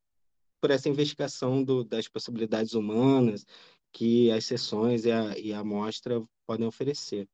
por 0.60 0.70
essa 0.70 0.88
investigação 0.88 1.62
do, 1.62 1.84
das 1.84 2.08
possibilidades 2.08 2.74
humanas 2.74 3.46
que 3.92 4.30
as 4.30 4.44
sessões 4.44 5.04
e 5.04 5.12
a, 5.12 5.38
e 5.38 5.52
a 5.52 5.64
mostra 5.64 6.22
podem 6.46 6.66
oferecer. 6.66 7.28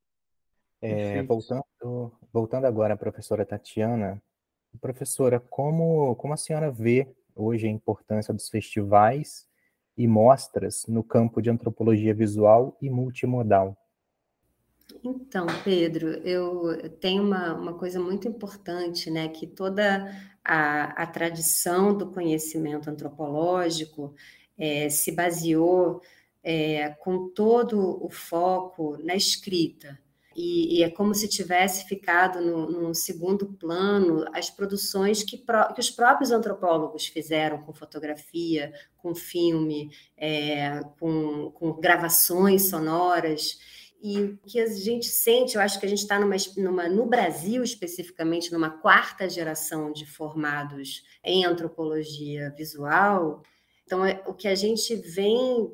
É, 0.80 1.22
voltando, 1.22 1.64
voltando 2.32 2.66
agora 2.66 2.94
à 2.94 2.96
professora 2.96 3.46
Tatiana, 3.46 4.22
professora, 4.80 5.40
como, 5.40 6.14
como 6.16 6.34
a 6.34 6.36
senhora 6.36 6.70
vê 6.70 7.08
hoje 7.34 7.66
a 7.66 7.70
importância 7.70 8.34
dos 8.34 8.48
festivais 8.48 9.46
e 9.96 10.06
mostras 10.06 10.84
no 10.88 11.02
campo 11.02 11.40
de 11.40 11.50
antropologia 11.50 12.14
visual 12.14 12.76
e 12.80 12.90
multimodal? 12.90 13.76
Então, 15.02 15.46
Pedro, 15.64 16.08
eu 16.08 16.90
tenho 17.00 17.22
uma, 17.22 17.54
uma 17.54 17.74
coisa 17.74 17.98
muito 17.98 18.28
importante, 18.28 19.10
né? 19.10 19.28
Que 19.28 19.46
toda 19.46 20.10
a, 20.44 21.02
a 21.02 21.06
tradição 21.06 21.96
do 21.96 22.10
conhecimento 22.10 22.90
antropológico 22.90 24.14
é, 24.58 24.88
se 24.88 25.12
baseou 25.12 26.00
é, 26.42 26.90
com 26.90 27.30
todo 27.30 28.04
o 28.04 28.10
foco 28.10 28.98
na 29.02 29.14
escrita. 29.14 29.98
E, 30.36 30.78
e, 30.78 30.82
é 30.82 30.90
como 30.90 31.14
se 31.14 31.28
tivesse 31.28 31.86
ficado 31.86 32.40
no, 32.40 32.68
no 32.68 32.94
segundo 32.94 33.46
plano 33.46 34.24
as 34.32 34.50
produções 34.50 35.22
que, 35.22 35.38
pro, 35.38 35.72
que, 35.72 35.80
os 35.80 35.90
próprios 35.90 36.32
antropólogos 36.32 37.06
fizeram 37.06 37.62
com 37.62 37.72
fotografia, 37.72 38.72
com 38.96 39.14
filme, 39.14 39.90
é, 40.16 40.80
com, 40.98 41.52
com 41.52 41.72
gravações 41.74 42.68
sonoras. 42.68 43.58
E 44.06 44.22
o 44.22 44.36
que 44.46 44.60
a 44.60 44.66
gente 44.66 45.06
sente, 45.06 45.56
eu 45.56 45.62
acho 45.62 45.80
que 45.80 45.86
a 45.86 45.88
gente 45.88 46.02
está 46.02 46.20
numa, 46.20 46.36
numa, 46.58 46.86
no 46.90 47.06
Brasil 47.06 47.64
especificamente, 47.64 48.52
numa 48.52 48.68
quarta 48.68 49.26
geração 49.30 49.90
de 49.90 50.04
formados 50.04 51.02
em 51.24 51.46
antropologia 51.46 52.50
visual. 52.50 53.42
Então, 53.86 54.04
é, 54.04 54.22
o 54.26 54.34
que 54.34 54.46
a 54.46 54.54
gente 54.54 54.94
vem 54.94 55.72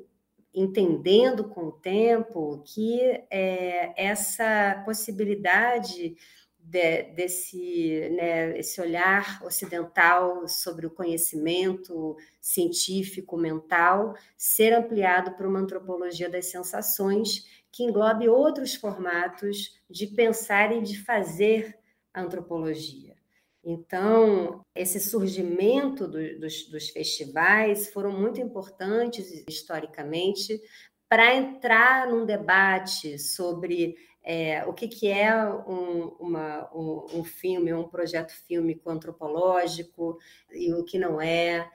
entendendo 0.55 1.43
com 1.49 1.63
o 1.63 1.73
tempo 1.73 2.63
que 2.65 3.01
é, 3.29 3.93
essa 3.97 4.81
possibilidade 4.85 6.15
de, 6.57 7.03
desse 7.15 8.11
né, 8.11 8.57
esse 8.57 8.81
olhar 8.81 9.43
ocidental 9.45 10.47
sobre 10.47 10.87
o 10.87 10.91
conhecimento 10.91 12.17
científico 12.41 13.37
mental 13.37 14.15
ser 14.37 14.73
ampliado 14.73 15.33
para 15.33 15.49
uma 15.49 15.59
antropologia 15.59 16.29
das 16.29 16.47
sensações 16.47 17.60
que 17.73 17.85
englobe 17.85 18.29
outros 18.29 18.75
formatos 18.75 19.81
de 19.89 20.07
pensar 20.09 20.73
e 20.73 20.83
de 20.83 21.03
fazer 21.03 21.79
antropologia. 22.15 23.15
Então, 23.63 24.65
esse 24.75 24.99
surgimento 24.99 26.09
do, 26.09 26.41
dos, 26.41 26.69
dos 26.71 26.89
festivais 26.89 27.93
foram 27.93 28.11
muito 28.11 28.41
importantes 28.41 29.45
historicamente 29.49 30.61
para 31.09 31.35
entrar 31.35 32.09
num 32.09 32.25
debate 32.25 33.19
sobre 33.19 33.97
é, 34.23 34.65
o 34.67 34.73
que, 34.73 34.87
que 34.87 35.09
é 35.09 35.35
um, 35.45 36.09
uma, 36.21 36.71
um, 36.75 37.07
um, 37.15 37.25
filme, 37.25 37.73
um 37.73 37.89
projeto 37.89 38.33
fílmico 38.47 38.89
antropológico 38.91 40.19
e 40.53 40.73
o 40.73 40.85
que 40.85 40.99
não 40.99 41.21
é, 41.21 41.69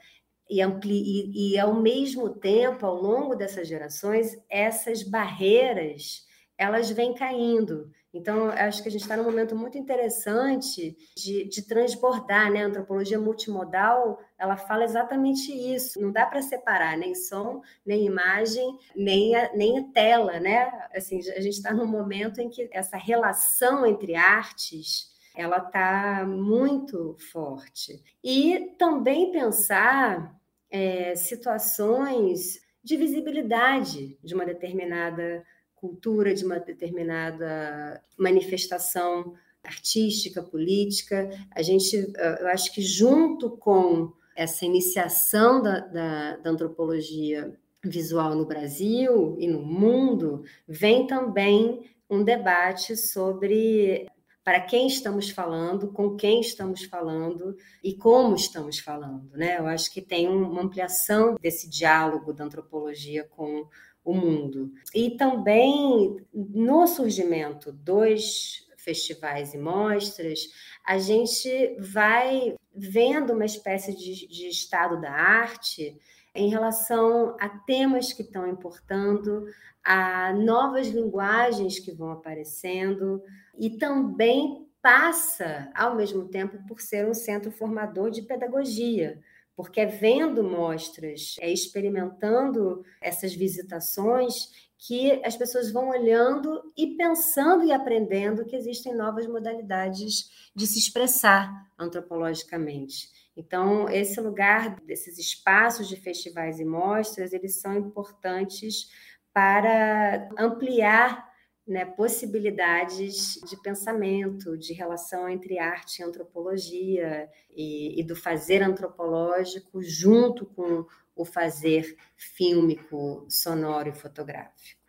e, 0.48 0.60
ampli, 0.60 1.02
e, 1.02 1.52
e 1.52 1.58
ao 1.58 1.74
mesmo 1.74 2.30
tempo, 2.30 2.86
ao 2.86 2.94
longo 2.94 3.34
dessas 3.34 3.66
gerações, 3.68 4.36
essas 4.48 5.02
barreiras 5.02 6.26
elas 6.58 6.90
vêm 6.90 7.14
caindo. 7.14 7.90
Então, 8.14 8.48
acho 8.48 8.82
que 8.82 8.88
a 8.88 8.90
gente 8.90 9.02
está 9.02 9.14
num 9.14 9.24
momento 9.24 9.54
muito 9.54 9.76
interessante 9.76 10.96
de, 11.14 11.44
de 11.44 11.62
transbordar, 11.66 12.50
né? 12.50 12.62
A 12.62 12.66
antropologia 12.66 13.18
multimodal, 13.18 14.18
ela 14.38 14.56
fala 14.56 14.84
exatamente 14.84 15.52
isso. 15.52 16.00
Não 16.00 16.10
dá 16.10 16.24
para 16.24 16.40
separar 16.40 16.96
nem 16.96 17.14
som, 17.14 17.60
nem 17.84 18.06
imagem, 18.06 18.78
nem 18.96 19.36
a, 19.36 19.52
nem 19.54 19.78
a 19.78 19.82
tela, 19.92 20.40
né? 20.40 20.66
Assim, 20.94 21.18
a 21.18 21.40
gente 21.40 21.56
está 21.56 21.74
num 21.74 21.86
momento 21.86 22.40
em 22.40 22.48
que 22.48 22.70
essa 22.72 22.96
relação 22.96 23.84
entre 23.84 24.14
artes 24.14 25.14
ela 25.36 25.58
está 25.58 26.24
muito 26.26 27.16
forte. 27.30 28.02
E 28.24 28.74
também 28.78 29.30
pensar 29.30 30.34
é, 30.70 31.14
situações 31.14 32.60
de 32.82 32.96
visibilidade 32.96 34.18
de 34.22 34.34
uma 34.34 34.46
determinada 34.46 35.44
cultura, 35.74 36.34
de 36.34 36.44
uma 36.44 36.58
determinada 36.58 38.02
manifestação 38.18 39.34
artística, 39.62 40.42
política. 40.42 41.28
A 41.50 41.60
gente, 41.62 42.12
eu 42.40 42.48
acho 42.48 42.72
que 42.72 42.80
junto 42.80 43.50
com 43.56 44.12
essa 44.34 44.64
iniciação 44.64 45.62
da, 45.62 45.80
da, 45.80 46.36
da 46.36 46.50
antropologia 46.50 47.58
visual 47.84 48.34
no 48.34 48.46
Brasil 48.46 49.36
e 49.38 49.46
no 49.46 49.62
mundo, 49.62 50.44
vem 50.66 51.06
também 51.06 51.90
um 52.08 52.22
debate 52.22 52.96
sobre 52.96 54.06
para 54.46 54.60
quem 54.60 54.86
estamos 54.86 55.28
falando, 55.28 55.88
com 55.88 56.14
quem 56.14 56.40
estamos 56.40 56.84
falando 56.84 57.56
e 57.82 57.96
como 57.96 58.36
estamos 58.36 58.78
falando. 58.78 59.28
Né? 59.32 59.58
Eu 59.58 59.66
acho 59.66 59.92
que 59.92 60.00
tem 60.00 60.28
uma 60.28 60.62
ampliação 60.62 61.34
desse 61.42 61.68
diálogo 61.68 62.32
da 62.32 62.44
antropologia 62.44 63.24
com 63.24 63.68
o 64.04 64.14
mundo. 64.14 64.72
E 64.94 65.16
também 65.16 66.24
no 66.32 66.86
surgimento 66.86 67.72
dos 67.72 68.64
festivais 68.76 69.52
e 69.52 69.58
mostras, 69.58 70.38
a 70.86 70.96
gente 70.96 71.76
vai 71.80 72.54
vendo 72.72 73.32
uma 73.32 73.46
espécie 73.46 73.96
de, 73.96 74.28
de 74.28 74.46
estado 74.46 75.00
da 75.00 75.10
arte 75.10 75.98
em 76.36 76.48
relação 76.48 77.36
a 77.40 77.48
temas 77.48 78.12
que 78.12 78.22
estão 78.22 78.46
importando, 78.46 79.46
a 79.82 80.32
novas 80.32 80.88
linguagens 80.88 81.78
que 81.78 81.92
vão 81.92 82.10
aparecendo 82.10 83.22
e 83.58 83.70
também 83.70 84.66
passa, 84.82 85.70
ao 85.74 85.96
mesmo 85.96 86.28
tempo, 86.28 86.58
por 86.68 86.80
ser 86.80 87.08
um 87.08 87.14
centro 87.14 87.50
formador 87.50 88.10
de 88.10 88.22
pedagogia, 88.22 89.20
porque 89.56 89.80
é 89.80 89.86
vendo 89.86 90.44
mostras, 90.44 91.36
é 91.40 91.50
experimentando 91.50 92.84
essas 93.00 93.34
visitações 93.34 94.50
que 94.78 95.20
as 95.24 95.36
pessoas 95.36 95.72
vão 95.72 95.88
olhando 95.88 96.72
e 96.76 96.96
pensando 96.96 97.64
e 97.64 97.72
aprendendo 97.72 98.44
que 98.44 98.54
existem 98.54 98.94
novas 98.94 99.26
modalidades 99.26 100.50
de 100.54 100.66
se 100.66 100.78
expressar 100.78 101.66
antropologicamente. 101.78 103.08
Então, 103.36 103.88
esse 103.90 104.20
lugar 104.20 104.80
desses 104.80 105.18
espaços 105.18 105.88
de 105.88 105.96
festivais 105.96 106.58
e 106.58 106.64
mostras, 106.64 107.32
eles 107.32 107.60
são 107.60 107.74
importantes 107.74 108.90
para 109.32 110.28
ampliar 110.38 111.26
né, 111.66 111.84
possibilidades 111.84 113.34
de 113.46 113.60
pensamento, 113.60 114.56
de 114.56 114.72
relação 114.72 115.28
entre 115.28 115.58
arte 115.58 115.98
e 115.98 116.04
antropologia, 116.04 117.28
e, 117.50 118.00
e, 118.00 118.04
do 118.04 118.14
fazer 118.14 118.62
antropológico 118.62 119.82
junto 119.82 120.46
com 120.46 120.86
o 121.14 121.24
fazer 121.24 121.96
fílmico, 122.16 123.26
sonoro 123.28 123.88
e 123.88 123.94
fotográfico. 123.94 124.80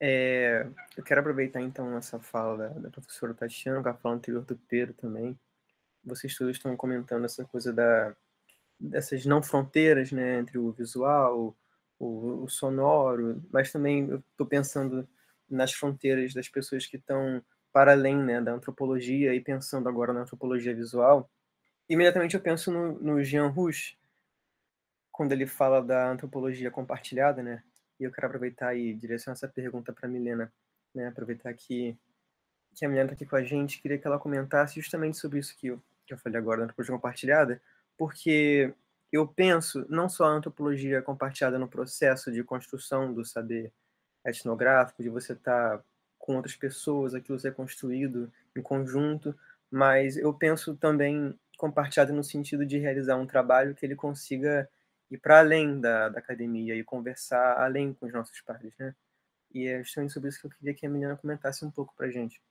É, 0.00 0.66
eu 0.96 1.02
quero 1.04 1.20
aproveitar 1.20 1.60
então 1.60 1.96
essa 1.96 2.18
fala 2.18 2.56
da, 2.56 2.68
da 2.80 2.90
professora 2.90 3.34
Tatiana, 3.34 3.82
com 3.82 3.88
a 3.88 3.94
fala 3.94 4.14
anterior 4.16 4.44
do 4.44 4.56
Pedro 4.56 4.94
também. 4.94 5.38
Vocês 6.06 6.34
todos 6.36 6.56
estão 6.56 6.76
comentando 6.76 7.24
essa 7.24 7.44
coisa 7.44 7.72
da, 7.72 8.16
dessas 8.78 9.26
não 9.26 9.42
fronteiras 9.42 10.12
né, 10.12 10.38
entre 10.38 10.56
o 10.58 10.70
visual, 10.70 11.56
o, 11.98 12.44
o 12.44 12.48
sonoro, 12.48 13.42
mas 13.50 13.72
também 13.72 14.08
eu 14.08 14.22
estou 14.30 14.46
pensando 14.46 15.08
nas 15.48 15.72
fronteiras 15.72 16.32
das 16.32 16.48
pessoas 16.48 16.86
que 16.86 16.96
estão 16.96 17.42
para 17.72 17.92
além 17.92 18.16
né, 18.16 18.40
da 18.40 18.52
antropologia 18.52 19.34
e 19.34 19.40
pensando 19.40 19.88
agora 19.88 20.12
na 20.12 20.20
antropologia 20.20 20.74
visual, 20.74 21.30
imediatamente 21.88 22.34
eu 22.34 22.40
penso 22.40 22.70
no, 22.70 22.98
no 22.98 23.22
Jean 23.22 23.48
Rouch, 23.48 23.98
quando 25.12 25.32
ele 25.32 25.46
fala 25.46 25.82
da 25.82 26.10
antropologia 26.10 26.70
compartilhada, 26.70 27.42
né? 27.42 27.62
E 27.98 28.04
eu 28.04 28.12
quero 28.12 28.26
aproveitar 28.26 28.76
e 28.76 28.92
direcionar 28.92 29.34
essa 29.34 29.48
pergunta 29.48 29.92
para 29.92 30.06
a 30.06 30.10
Milena, 30.10 30.52
né? 30.94 31.08
Aproveitar 31.08 31.52
que, 31.54 31.96
que 32.74 32.84
a 32.84 32.88
Milena 32.88 33.06
está 33.06 33.14
aqui 33.14 33.24
com 33.24 33.36
a 33.36 33.42
gente, 33.42 33.80
queria 33.80 33.98
que 33.98 34.06
ela 34.06 34.18
comentasse 34.18 34.80
justamente 34.80 35.16
sobre 35.16 35.38
isso 35.38 35.56
que 35.56 35.68
eu, 35.68 35.82
que 36.06 36.14
eu 36.14 36.18
falei 36.18 36.38
agora, 36.38 36.58
da 36.58 36.64
antropologia 36.64 36.94
compartilhada, 36.94 37.62
porque 37.96 38.72
eu 39.12 39.26
penso 39.26 39.86
não 39.88 40.08
só 40.08 40.24
a 40.24 40.30
antropologia 40.30 41.02
compartilhada 41.02 41.58
no 41.58 41.68
processo 41.68 42.30
de 42.32 42.42
construção 42.44 43.12
do 43.12 43.24
saber 43.24 43.72
etnográfico, 44.24 45.02
de 45.02 45.08
você 45.08 45.32
estar 45.32 45.78
tá 45.78 45.84
com 46.18 46.36
outras 46.36 46.56
pessoas, 46.56 47.14
aquilo 47.14 47.38
ser 47.38 47.54
construído 47.54 48.32
em 48.56 48.62
conjunto, 48.62 49.38
mas 49.70 50.16
eu 50.16 50.32
penso 50.34 50.76
também 50.76 51.38
compartilhado 51.56 52.12
no 52.12 52.24
sentido 52.24 52.66
de 52.66 52.78
realizar 52.78 53.16
um 53.16 53.26
trabalho 53.26 53.74
que 53.74 53.86
ele 53.86 53.96
consiga 53.96 54.68
ir 55.10 55.18
para 55.18 55.38
além 55.38 55.80
da, 55.80 56.08
da 56.08 56.18
academia 56.18 56.74
e 56.74 56.84
conversar 56.84 57.58
além 57.62 57.94
com 57.94 58.06
os 58.06 58.12
nossos 58.12 58.40
pares, 58.40 58.72
né? 58.78 58.94
E 59.54 59.66
é 59.68 59.82
justamente 59.82 60.12
sobre 60.12 60.28
isso 60.28 60.40
que 60.40 60.46
eu 60.46 60.50
queria 60.50 60.74
que 60.74 60.84
a 60.84 60.90
menina 60.90 61.16
comentasse 61.16 61.64
um 61.64 61.70
pouco 61.70 61.94
para 61.96 62.06
a 62.06 62.10
gente. 62.10 62.42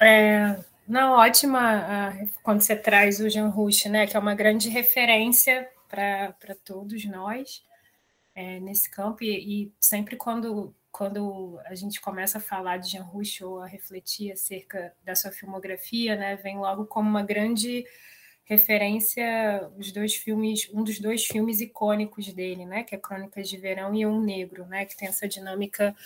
É, 0.00 0.62
não, 0.92 1.12
ótima 1.12 2.12
uh, 2.12 2.30
quando 2.42 2.60
você 2.60 2.76
traz 2.76 3.18
o 3.18 3.30
Jean 3.30 3.48
Rouch, 3.48 3.88
né, 3.88 4.06
que 4.06 4.14
é 4.14 4.20
uma 4.20 4.34
grande 4.34 4.68
referência 4.68 5.66
para 5.88 6.54
todos 6.62 7.02
nós 7.06 7.64
é, 8.34 8.60
nesse 8.60 8.90
campo, 8.90 9.24
e, 9.24 9.64
e, 9.64 9.72
sempre 9.80 10.16
quando, 10.16 10.74
quando 10.90 11.58
a 11.64 11.74
gente 11.74 11.98
começa 11.98 12.36
a 12.36 12.42
falar 12.42 12.76
de 12.76 12.90
Jean 12.90 13.04
Rouch 13.04 13.42
ou 13.42 13.62
a 13.62 13.66
refletir 13.66 14.32
acerca 14.32 14.94
da 15.02 15.14
sua 15.14 15.32
filmografia, 15.32 16.14
né, 16.14 16.36
vem 16.36 16.58
logo 16.58 16.84
como 16.84 17.08
uma 17.08 17.22
grande 17.22 17.86
referência 18.44 19.66
os 19.78 19.92
dois 19.92 20.14
filmes, 20.14 20.68
um 20.74 20.84
dos 20.84 21.00
dois 21.00 21.24
filmes 21.24 21.62
icônicos 21.62 22.30
dele, 22.34 22.66
né, 22.66 22.82
que 22.82 22.94
é 22.94 22.98
Crônicas 22.98 23.48
de 23.48 23.56
Verão 23.56 23.94
e 23.94 24.04
Um 24.04 24.20
Negro, 24.20 24.66
né, 24.66 24.84
que 24.84 24.94
tem 24.94 25.08
essa 25.08 25.26
dinâmica 25.26 25.96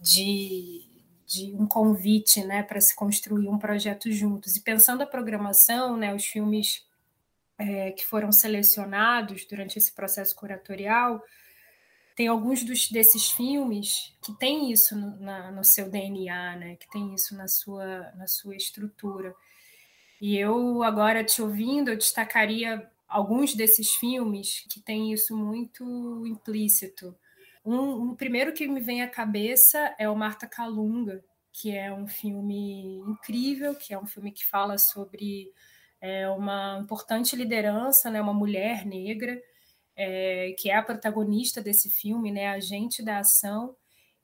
de, 0.00 0.90
de 1.32 1.54
um 1.54 1.66
convite, 1.66 2.44
né, 2.44 2.62
para 2.62 2.80
se 2.80 2.94
construir 2.94 3.48
um 3.48 3.58
projeto 3.58 4.10
juntos. 4.12 4.56
E 4.56 4.60
pensando 4.60 5.02
a 5.02 5.06
programação, 5.06 5.96
né, 5.96 6.14
os 6.14 6.26
filmes 6.26 6.84
é, 7.58 7.92
que 7.92 8.04
foram 8.06 8.30
selecionados 8.30 9.46
durante 9.46 9.78
esse 9.78 9.92
processo 9.92 10.36
curatorial, 10.36 11.22
tem 12.14 12.28
alguns 12.28 12.62
dos, 12.62 12.90
desses 12.90 13.30
filmes 13.30 14.14
que 14.22 14.32
tem 14.34 14.70
isso 14.70 14.94
no, 14.94 15.18
na, 15.18 15.50
no 15.50 15.64
seu 15.64 15.88
DNA, 15.88 16.56
né? 16.56 16.76
Que 16.76 16.90
tem 16.90 17.14
isso 17.14 17.34
na 17.34 17.48
sua, 17.48 18.12
na 18.14 18.26
sua 18.26 18.54
estrutura. 18.54 19.34
E 20.20 20.36
eu 20.36 20.82
agora 20.82 21.24
te 21.24 21.40
ouvindo, 21.40 21.90
eu 21.90 21.96
destacaria 21.96 22.86
alguns 23.08 23.54
desses 23.54 23.92
filmes 23.92 24.64
que 24.68 24.80
têm 24.80 25.12
isso 25.12 25.34
muito 25.36 26.26
implícito. 26.26 27.16
Um, 27.64 28.10
o 28.10 28.16
primeiro 28.16 28.52
que 28.52 28.66
me 28.66 28.80
vem 28.80 29.02
à 29.02 29.08
cabeça 29.08 29.94
é 29.98 30.08
o 30.08 30.16
Marta 30.16 30.48
Calunga, 30.48 31.22
que 31.52 31.76
é 31.76 31.92
um 31.92 32.08
filme 32.08 32.96
incrível, 33.06 33.74
que 33.74 33.94
é 33.94 33.98
um 33.98 34.06
filme 34.06 34.32
que 34.32 34.44
fala 34.44 34.78
sobre 34.78 35.52
é, 36.00 36.28
uma 36.28 36.80
importante 36.82 37.36
liderança, 37.36 38.10
né, 38.10 38.20
uma 38.20 38.34
mulher 38.34 38.84
negra, 38.84 39.40
é, 39.94 40.54
que 40.58 40.70
é 40.70 40.76
a 40.76 40.82
protagonista 40.82 41.62
desse 41.62 41.88
filme, 41.88 42.32
né, 42.32 42.48
agente 42.48 43.04
da 43.04 43.18
ação, 43.18 43.76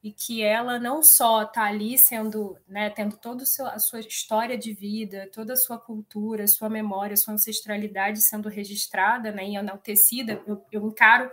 e 0.03 0.13
que 0.13 0.43
ela 0.43 0.79
não 0.79 1.03
só 1.03 1.43
está 1.43 1.65
ali 1.65 1.99
sendo, 1.99 2.57
né, 2.67 2.91
tendo 2.91 3.17
toda 3.17 3.43
a 3.43 3.79
sua 3.79 4.01
história 4.01 4.57
de 4.57 4.73
vida, 4.73 5.29
toda 5.33 5.53
a 5.53 5.57
sua 5.57 5.79
cultura, 5.79 6.47
sua 6.49 6.69
memória, 6.69 7.17
sua 7.17 7.35
ancestralidade 7.35 8.23
sendo 8.23 8.49
registrada 8.49 9.31
né, 9.31 9.49
e 9.49 9.57
enaltecida, 9.57 10.43
eu, 10.47 10.65
eu 10.73 10.87
encaro 10.89 11.31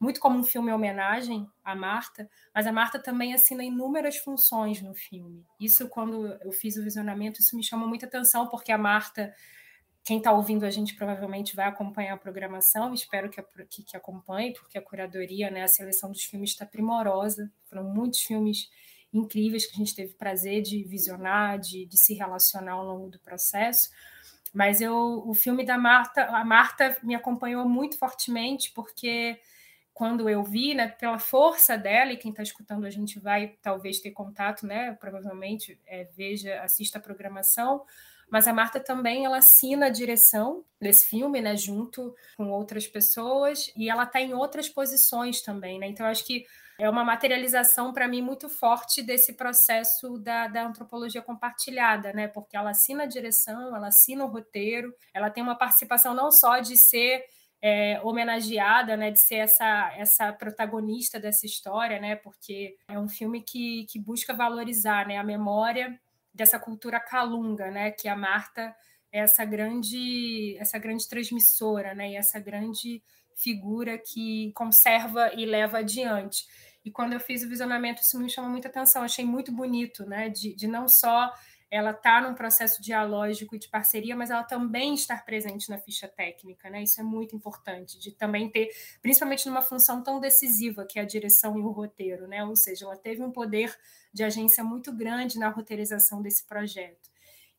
muito 0.00 0.20
como 0.20 0.38
um 0.38 0.44
filme 0.44 0.72
homenagem 0.72 1.46
à 1.62 1.74
Marta, 1.74 2.28
mas 2.54 2.66
a 2.66 2.72
Marta 2.72 2.98
também 2.98 3.34
assina 3.34 3.64
inúmeras 3.64 4.16
funções 4.18 4.82
no 4.82 4.94
filme. 4.94 5.44
Isso, 5.58 5.88
quando 5.88 6.26
eu 6.26 6.52
fiz 6.52 6.76
o 6.76 6.82
visionamento, 6.82 7.40
isso 7.40 7.56
me 7.56 7.64
chamou 7.64 7.88
muita 7.88 8.06
atenção, 8.06 8.48
porque 8.48 8.72
a 8.72 8.78
Marta, 8.78 9.34
quem 10.02 10.18
está 10.18 10.32
ouvindo 10.32 10.64
a 10.64 10.70
gente 10.70 10.94
provavelmente 10.94 11.56
vai 11.56 11.66
acompanhar 11.66 12.14
a 12.14 12.18
programação, 12.18 12.92
espero 12.92 13.30
que, 13.30 13.42
que, 13.68 13.82
que 13.82 13.96
acompanhe, 13.96 14.52
porque 14.52 14.78
a 14.78 14.82
curadoria, 14.82 15.50
né, 15.50 15.62
a 15.62 15.68
seleção 15.68 16.10
dos 16.10 16.24
filmes 16.24 16.50
está 16.50 16.66
primorosa, 16.66 17.50
foram 17.64 17.84
muitos 17.84 18.20
filmes 18.20 18.68
incríveis 19.12 19.64
que 19.64 19.74
a 19.74 19.78
gente 19.78 19.94
teve 19.94 20.14
prazer 20.14 20.60
de 20.60 20.82
visionar, 20.82 21.58
de, 21.58 21.86
de 21.86 21.96
se 21.96 22.14
relacionar 22.14 22.72
ao 22.72 22.84
longo 22.84 23.08
do 23.08 23.20
processo. 23.20 23.90
Mas 24.52 24.80
eu, 24.80 25.22
o 25.26 25.34
filme 25.34 25.64
da 25.64 25.78
Marta, 25.78 26.26
a 26.26 26.44
Marta 26.44 26.96
me 27.02 27.14
acompanhou 27.14 27.68
muito 27.68 27.98
fortemente, 27.98 28.72
porque 28.72 29.38
quando 29.94 30.28
eu 30.28 30.42
vi, 30.42 30.74
né, 30.74 30.88
pela 30.88 31.20
força 31.20 31.78
dela, 31.78 32.12
e 32.12 32.16
quem 32.16 32.32
está 32.32 32.42
escutando 32.42 32.84
a 32.84 32.90
gente 32.90 33.20
vai 33.20 33.56
talvez 33.62 34.00
ter 34.00 34.10
contato, 34.10 34.66
né, 34.66 34.92
provavelmente 34.94 35.80
é, 35.86 36.04
veja, 36.16 36.60
assista 36.62 36.98
a 36.98 37.00
programação, 37.00 37.84
mas 38.28 38.48
a 38.48 38.52
Marta 38.52 38.80
também 38.80 39.24
ela 39.24 39.38
assina 39.38 39.86
a 39.86 39.90
direção 39.90 40.64
desse 40.80 41.06
filme, 41.06 41.40
né, 41.40 41.56
junto 41.56 42.12
com 42.36 42.50
outras 42.50 42.88
pessoas, 42.88 43.72
e 43.76 43.88
ela 43.88 44.02
está 44.02 44.20
em 44.20 44.34
outras 44.34 44.68
posições 44.68 45.40
também, 45.40 45.78
né, 45.78 45.86
então 45.86 46.04
acho 46.06 46.26
que 46.26 46.44
é 46.76 46.90
uma 46.90 47.04
materialização 47.04 47.92
para 47.92 48.08
mim 48.08 48.20
muito 48.20 48.48
forte 48.48 49.00
desse 49.00 49.34
processo 49.34 50.18
da, 50.18 50.48
da 50.48 50.66
antropologia 50.66 51.22
compartilhada, 51.22 52.12
né, 52.12 52.26
porque 52.26 52.56
ela 52.56 52.70
assina 52.70 53.04
a 53.04 53.06
direção, 53.06 53.76
ela 53.76 53.86
assina 53.86 54.24
o 54.24 54.28
roteiro, 54.28 54.92
ela 55.14 55.30
tem 55.30 55.40
uma 55.40 55.56
participação 55.56 56.14
não 56.14 56.32
só 56.32 56.58
de 56.58 56.76
ser 56.76 57.24
é, 57.66 57.98
homenageada, 58.02 58.94
né, 58.94 59.10
de 59.10 59.18
ser 59.18 59.36
essa, 59.36 59.90
essa 59.96 60.30
protagonista 60.34 61.18
dessa 61.18 61.46
história, 61.46 61.98
né, 61.98 62.14
porque 62.14 62.76
é 62.86 62.98
um 62.98 63.08
filme 63.08 63.40
que, 63.40 63.86
que 63.86 63.98
busca 63.98 64.34
valorizar, 64.34 65.08
né, 65.08 65.16
a 65.16 65.24
memória 65.24 65.98
dessa 66.34 66.58
cultura 66.58 67.00
calunga, 67.00 67.70
né, 67.70 67.90
que 67.90 68.06
a 68.06 68.14
Marta 68.14 68.76
é 69.10 69.20
essa 69.20 69.46
grande, 69.46 70.58
essa 70.58 70.78
grande 70.78 71.08
transmissora, 71.08 71.94
né, 71.94 72.10
e 72.10 72.16
essa 72.16 72.38
grande 72.38 73.02
figura 73.34 73.96
que 73.96 74.52
conserva 74.52 75.32
e 75.32 75.46
leva 75.46 75.78
adiante. 75.78 76.44
E 76.84 76.90
quando 76.90 77.14
eu 77.14 77.20
fiz 77.20 77.42
o 77.42 77.48
visionamento, 77.48 78.02
isso 78.02 78.20
me 78.20 78.28
chamou 78.28 78.50
muita 78.50 78.68
atenção, 78.68 79.02
achei 79.02 79.24
muito 79.24 79.50
bonito, 79.50 80.04
né, 80.04 80.28
de, 80.28 80.54
de 80.54 80.66
não 80.66 80.86
só 80.86 81.32
ela 81.70 81.90
está 81.90 82.20
num 82.20 82.34
processo 82.34 82.80
dialógico 82.80 83.56
e 83.56 83.58
de 83.58 83.68
parceria, 83.68 84.14
mas 84.14 84.30
ela 84.30 84.44
também 84.44 84.94
estar 84.94 85.24
presente 85.24 85.68
na 85.68 85.78
ficha 85.78 86.06
técnica, 86.06 86.70
né? 86.70 86.82
Isso 86.82 87.00
é 87.00 87.04
muito 87.04 87.34
importante, 87.34 87.98
de 87.98 88.12
também 88.12 88.48
ter, 88.48 88.70
principalmente 89.02 89.46
numa 89.46 89.62
função 89.62 90.02
tão 90.02 90.20
decisiva 90.20 90.86
que 90.86 90.98
é 90.98 91.02
a 91.02 91.06
direção 91.06 91.58
e 91.58 91.62
o 91.62 91.70
roteiro, 91.70 92.28
né? 92.28 92.44
Ou 92.44 92.54
seja, 92.54 92.84
ela 92.84 92.96
teve 92.96 93.22
um 93.22 93.32
poder 93.32 93.76
de 94.12 94.22
agência 94.22 94.62
muito 94.62 94.92
grande 94.92 95.38
na 95.38 95.48
roteirização 95.48 96.22
desse 96.22 96.46
projeto. 96.46 97.10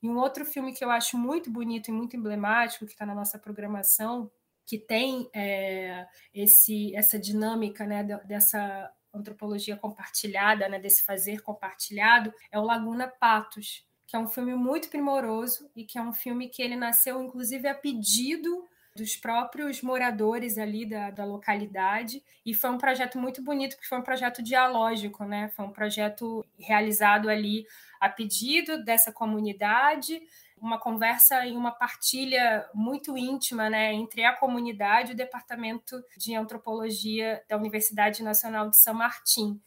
E 0.01 0.07
um 0.07 0.17
outro 0.17 0.45
filme 0.45 0.73
que 0.73 0.83
eu 0.83 0.91
acho 0.91 1.17
muito 1.17 1.49
bonito 1.49 1.89
e 1.89 1.91
muito 1.91 2.15
emblemático, 2.15 2.85
que 2.85 2.93
está 2.93 3.05
na 3.05 3.15
nossa 3.15 3.39
programação, 3.39 4.31
que 4.65 4.77
tem 4.77 5.29
é, 5.33 6.07
esse, 6.33 6.95
essa 6.95 7.19
dinâmica 7.19 7.85
né, 7.85 8.03
dessa 8.25 8.91
antropologia 9.13 9.77
compartilhada, 9.77 10.67
né, 10.67 10.79
desse 10.79 11.03
fazer 11.03 11.41
compartilhado, 11.41 12.33
é 12.51 12.59
o 12.59 12.63
Laguna 12.63 13.07
Patos, 13.07 13.87
que 14.15 14.17
é 14.17 14.19
um 14.19 14.29
filme 14.29 14.55
muito 14.55 14.87
primoroso 14.87 15.69
e 15.75 15.83
que 15.83 15.97
é 15.97 16.01
um 16.01 16.13
filme 16.13 16.47
que 16.47 16.61
ele 16.61 16.77
nasceu, 16.77 17.21
inclusive, 17.21 17.67
a 17.67 17.75
pedido 17.75 18.65
dos 18.95 19.17
próprios 19.17 19.81
moradores 19.81 20.57
ali 20.57 20.85
da, 20.85 21.11
da 21.11 21.25
localidade 21.25 22.23
e 22.45 22.53
foi 22.53 22.69
um 22.69 22.77
projeto 22.77 23.19
muito 23.19 23.41
bonito 23.43 23.75
porque 23.75 23.89
foi 23.89 23.97
um 23.97 24.03
projeto 24.03 24.41
dialógico, 24.41 25.25
né? 25.25 25.49
Foi 25.49 25.65
um 25.65 25.71
projeto 25.71 26.45
realizado 26.57 27.27
ali 27.27 27.67
a 27.99 28.07
pedido 28.07 28.81
dessa 28.85 29.11
comunidade, 29.11 30.21
uma 30.57 30.79
conversa 30.79 31.45
e 31.45 31.51
uma 31.57 31.71
partilha 31.71 32.65
muito 32.73 33.17
íntima, 33.17 33.69
né, 33.69 33.93
entre 33.93 34.23
a 34.23 34.31
comunidade 34.31 35.11
e 35.11 35.13
o 35.13 35.17
departamento 35.17 36.01
de 36.17 36.33
antropologia 36.33 37.43
da 37.49 37.57
Universidade 37.57 38.23
Nacional 38.23 38.69
de 38.69 38.77
São 38.77 38.93
Martim. 38.93 39.59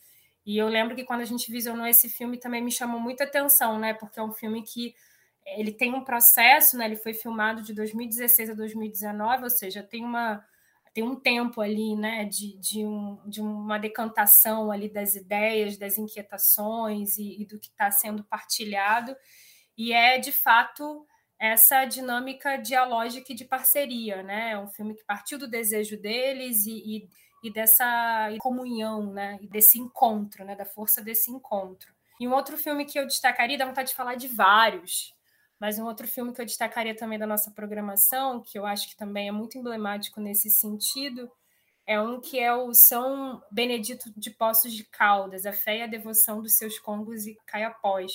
E 0.48 0.56
eu 0.56 0.66
lembro 0.66 0.96
que 0.96 1.04
quando 1.04 1.20
a 1.20 1.26
gente 1.26 1.52
visionou 1.52 1.86
esse 1.86 2.08
filme 2.08 2.38
também 2.38 2.64
me 2.64 2.72
chamou 2.72 2.98
muita 2.98 3.24
atenção, 3.24 3.78
né? 3.78 3.92
Porque 3.92 4.18
é 4.18 4.22
um 4.22 4.32
filme 4.32 4.62
que 4.62 4.94
ele 5.44 5.70
tem 5.70 5.92
um 5.92 6.02
processo, 6.02 6.78
né? 6.78 6.86
Ele 6.86 6.96
foi 6.96 7.12
filmado 7.12 7.60
de 7.60 7.74
2016 7.74 8.48
a 8.48 8.54
2019, 8.54 9.44
ou 9.44 9.50
seja, 9.50 9.82
tem 9.82 10.02
uma 10.02 10.42
tem 10.94 11.04
um 11.04 11.14
tempo 11.14 11.60
ali, 11.60 11.94
né, 11.94 12.24
de, 12.24 12.56
de, 12.58 12.84
um, 12.84 13.20
de 13.28 13.40
uma 13.42 13.78
decantação 13.78 14.72
ali 14.72 14.88
das 14.88 15.14
ideias, 15.14 15.76
das 15.76 15.98
inquietações 15.98 17.18
e, 17.18 17.42
e 17.42 17.46
do 17.46 17.58
que 17.58 17.68
está 17.68 17.90
sendo 17.90 18.24
partilhado, 18.24 19.14
e 19.76 19.92
é 19.92 20.18
de 20.18 20.32
fato 20.32 21.06
essa 21.38 21.84
dinâmica 21.84 22.56
dialógica 22.56 23.32
e 23.32 23.36
de 23.36 23.44
parceria, 23.44 24.22
né? 24.22 24.52
É 24.52 24.58
um 24.58 24.66
filme 24.66 24.94
que 24.94 25.04
partiu 25.04 25.38
do 25.38 25.46
desejo 25.46 26.00
deles 26.00 26.64
e, 26.64 26.72
e 26.96 27.08
e 27.48 27.52
dessa 27.52 28.28
comunhão, 28.38 29.12
né? 29.12 29.38
E 29.40 29.46
desse 29.46 29.78
encontro, 29.78 30.44
né? 30.44 30.54
Da 30.54 30.64
força 30.64 31.02
desse 31.02 31.30
encontro. 31.30 31.92
E 32.20 32.26
um 32.26 32.32
outro 32.32 32.56
filme 32.56 32.84
que 32.84 32.98
eu 32.98 33.06
destacaria, 33.06 33.58
dá 33.58 33.64
vontade 33.64 33.90
de 33.90 33.94
falar 33.94 34.16
de 34.16 34.28
vários, 34.28 35.14
mas 35.58 35.78
um 35.78 35.86
outro 35.86 36.06
filme 36.06 36.32
que 36.32 36.40
eu 36.40 36.46
destacaria 36.46 36.94
também 36.94 37.18
da 37.18 37.26
nossa 37.26 37.50
programação, 37.50 38.42
que 38.42 38.58
eu 38.58 38.66
acho 38.66 38.88
que 38.88 38.96
também 38.96 39.28
é 39.28 39.32
muito 39.32 39.58
emblemático 39.58 40.20
nesse 40.20 40.50
sentido, 40.50 41.30
é 41.86 42.00
um 42.00 42.20
que 42.20 42.38
é 42.38 42.54
o 42.54 42.74
São 42.74 43.42
Benedito 43.50 44.12
de 44.16 44.30
Poços 44.30 44.72
de 44.72 44.84
Caldas, 44.84 45.46
a 45.46 45.52
fé 45.52 45.78
e 45.78 45.82
a 45.82 45.86
devoção 45.86 46.42
dos 46.42 46.56
seus 46.56 46.78
congos 46.78 47.26
e 47.26 47.38
caiapós, 47.46 48.12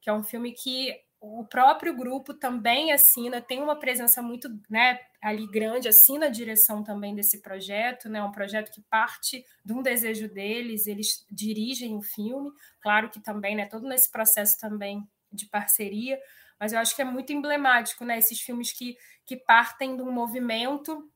que 0.00 0.10
é 0.10 0.12
um 0.12 0.22
filme 0.22 0.52
que 0.52 0.94
o 1.20 1.44
próprio 1.44 1.94
grupo 1.94 2.34
também 2.34 2.92
assina, 2.92 3.40
tem 3.40 3.62
uma 3.62 3.78
presença 3.78 4.20
muito 4.22 4.48
né, 4.68 5.00
ali 5.20 5.46
grande, 5.46 5.88
assina 5.88 6.26
a 6.26 6.30
direção 6.30 6.84
também 6.84 7.14
desse 7.14 7.40
projeto, 7.40 8.08
né, 8.08 8.22
um 8.22 8.30
projeto 8.30 8.70
que 8.70 8.82
parte 8.82 9.44
de 9.64 9.72
um 9.72 9.82
desejo 9.82 10.28
deles, 10.28 10.86
eles 10.86 11.26
dirigem 11.30 11.96
o 11.96 12.02
filme, 12.02 12.50
claro 12.80 13.10
que 13.10 13.20
também, 13.20 13.56
né, 13.56 13.66
todo 13.66 13.88
nesse 13.88 14.10
processo 14.10 14.58
também 14.58 15.08
de 15.32 15.46
parceria, 15.46 16.18
mas 16.60 16.72
eu 16.72 16.78
acho 16.78 16.94
que 16.94 17.02
é 17.02 17.04
muito 17.04 17.32
emblemático, 17.32 18.04
né, 18.04 18.18
esses 18.18 18.40
filmes 18.40 18.72
que, 18.72 18.96
que 19.24 19.36
partem 19.36 19.96
de 19.96 20.02
um 20.02 20.12
movimento 20.12 21.10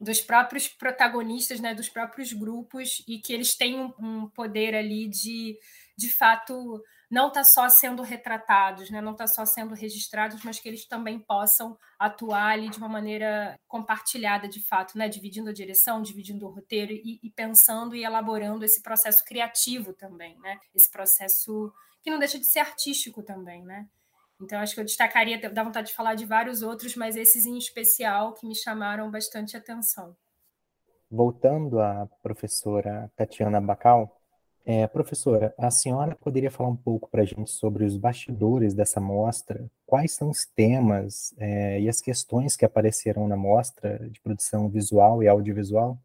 dos 0.00 0.20
próprios 0.20 0.68
protagonistas, 0.68 1.58
né, 1.58 1.74
dos 1.74 1.88
próprios 1.88 2.32
grupos, 2.32 3.02
e 3.08 3.18
que 3.18 3.32
eles 3.32 3.56
têm 3.56 3.80
um, 3.80 3.92
um 3.98 4.28
poder 4.28 4.74
ali 4.74 5.08
de, 5.08 5.58
de 5.96 6.08
fato, 6.08 6.82
não 7.10 7.28
está 7.28 7.42
só 7.42 7.68
sendo 7.68 8.02
retratados, 8.02 8.90
né? 8.90 9.00
não 9.00 9.12
está 9.12 9.26
só 9.26 9.46
sendo 9.46 9.74
registrados, 9.74 10.42
mas 10.44 10.60
que 10.60 10.68
eles 10.68 10.86
também 10.86 11.18
possam 11.18 11.78
atuar 11.98 12.52
ali 12.52 12.68
de 12.68 12.78
uma 12.78 12.88
maneira 12.88 13.58
compartilhada, 13.66 14.46
de 14.46 14.60
fato, 14.60 14.98
né? 14.98 15.08
dividindo 15.08 15.48
a 15.48 15.52
direção, 15.52 16.02
dividindo 16.02 16.46
o 16.46 16.50
roteiro 16.50 16.92
e, 16.92 17.18
e 17.22 17.30
pensando 17.30 17.96
e 17.96 18.04
elaborando 18.04 18.64
esse 18.64 18.82
processo 18.82 19.24
criativo 19.24 19.92
também, 19.94 20.38
né? 20.40 20.58
esse 20.74 20.90
processo 20.90 21.72
que 22.02 22.10
não 22.10 22.18
deixa 22.18 22.38
de 22.38 22.46
ser 22.46 22.60
artístico 22.60 23.22
também, 23.22 23.64
né? 23.64 23.88
Então, 24.40 24.60
acho 24.60 24.74
que 24.74 24.80
eu 24.80 24.84
destacaria, 24.84 25.50
dá 25.50 25.64
vontade 25.64 25.88
de 25.88 25.94
falar 25.94 26.14
de 26.14 26.24
vários 26.24 26.62
outros, 26.62 26.94
mas 26.94 27.16
esses 27.16 27.44
em 27.44 27.58
especial 27.58 28.34
que 28.34 28.46
me 28.46 28.54
chamaram 28.54 29.10
bastante 29.10 29.56
atenção. 29.56 30.16
Voltando 31.10 31.80
à 31.80 32.06
professora 32.22 33.10
Tatiana 33.16 33.60
Bacal, 33.60 34.17
é, 34.64 34.86
professora, 34.86 35.54
a 35.56 35.70
senhora 35.70 36.14
poderia 36.14 36.50
falar 36.50 36.68
um 36.68 36.76
pouco 36.76 37.08
para 37.08 37.22
a 37.22 37.24
gente 37.24 37.50
sobre 37.50 37.84
os 37.84 37.96
bastidores 37.96 38.74
dessa 38.74 39.00
mostra? 39.00 39.66
Quais 39.86 40.12
são 40.12 40.30
os 40.30 40.44
temas 40.44 41.34
é, 41.38 41.80
e 41.80 41.88
as 41.88 42.00
questões 42.00 42.56
que 42.56 42.64
apareceram 42.64 43.26
na 43.26 43.36
mostra 43.36 43.98
de 44.10 44.20
produção 44.20 44.68
visual 44.68 45.22
e 45.22 45.28
audiovisual? 45.28 45.98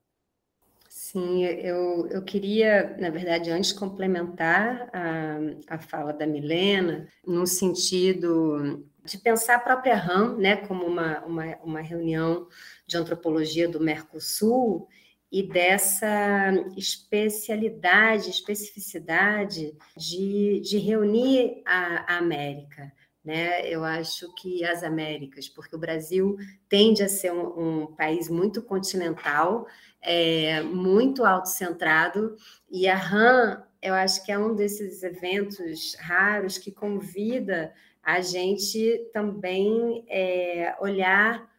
Sim, 1.14 1.44
eu, 1.44 2.08
eu 2.08 2.24
queria, 2.24 2.96
na 3.00 3.10
verdade, 3.10 3.52
antes 3.52 3.74
complementar 3.74 4.90
a, 4.94 5.76
a 5.76 5.78
fala 5.80 6.14
da 6.14 6.26
Milena, 6.26 7.08
no 7.28 7.46
sentido 7.46 8.84
de 9.04 9.18
pensar 9.18 9.56
a 9.56 9.60
própria 9.60 9.96
RAM 9.96 10.38
né, 10.38 10.56
como 10.56 10.86
uma, 10.86 11.20
uma, 11.26 11.58
uma 11.64 11.82
reunião 11.82 12.48
de 12.88 12.98
antropologia 12.98 13.68
do 13.68 13.80
Mercosul 13.80 14.88
e 15.34 15.42
dessa 15.42 16.52
especialidade, 16.78 18.30
especificidade 18.30 19.76
de, 19.98 20.62
de 20.62 20.78
reunir 20.78 21.62
a, 21.66 22.14
a 22.14 22.18
América 22.20 22.94
né? 23.24 23.66
Eu 23.70 23.84
acho 23.84 24.34
que 24.36 24.66
as 24.66 24.84
Américas, 24.84 25.48
porque 25.48 25.76
o 25.76 25.80
Brasil 25.80 26.36
tende 26.68 27.02
a 27.02 27.08
ser 27.08 27.32
um, 27.32 27.84
um 27.84 27.88
país 27.96 28.28
muito 28.30 28.62
continental, 28.62 29.66
é, 30.02 30.62
muito 30.62 31.24
autocentrado, 31.24 32.36
e 32.70 32.88
a 32.88 32.96
RAM, 32.96 33.64
eu 33.82 33.94
acho 33.94 34.26
que 34.26 34.32
é 34.32 34.38
um 34.38 34.54
desses 34.54 35.04
eventos 35.04 35.96
raros 36.00 36.58
que 36.58 36.72
convida 36.72 37.74
a 38.04 38.20
gente 38.20 39.10
também 39.14 40.06
é, 40.10 40.76
olhar 40.82 41.50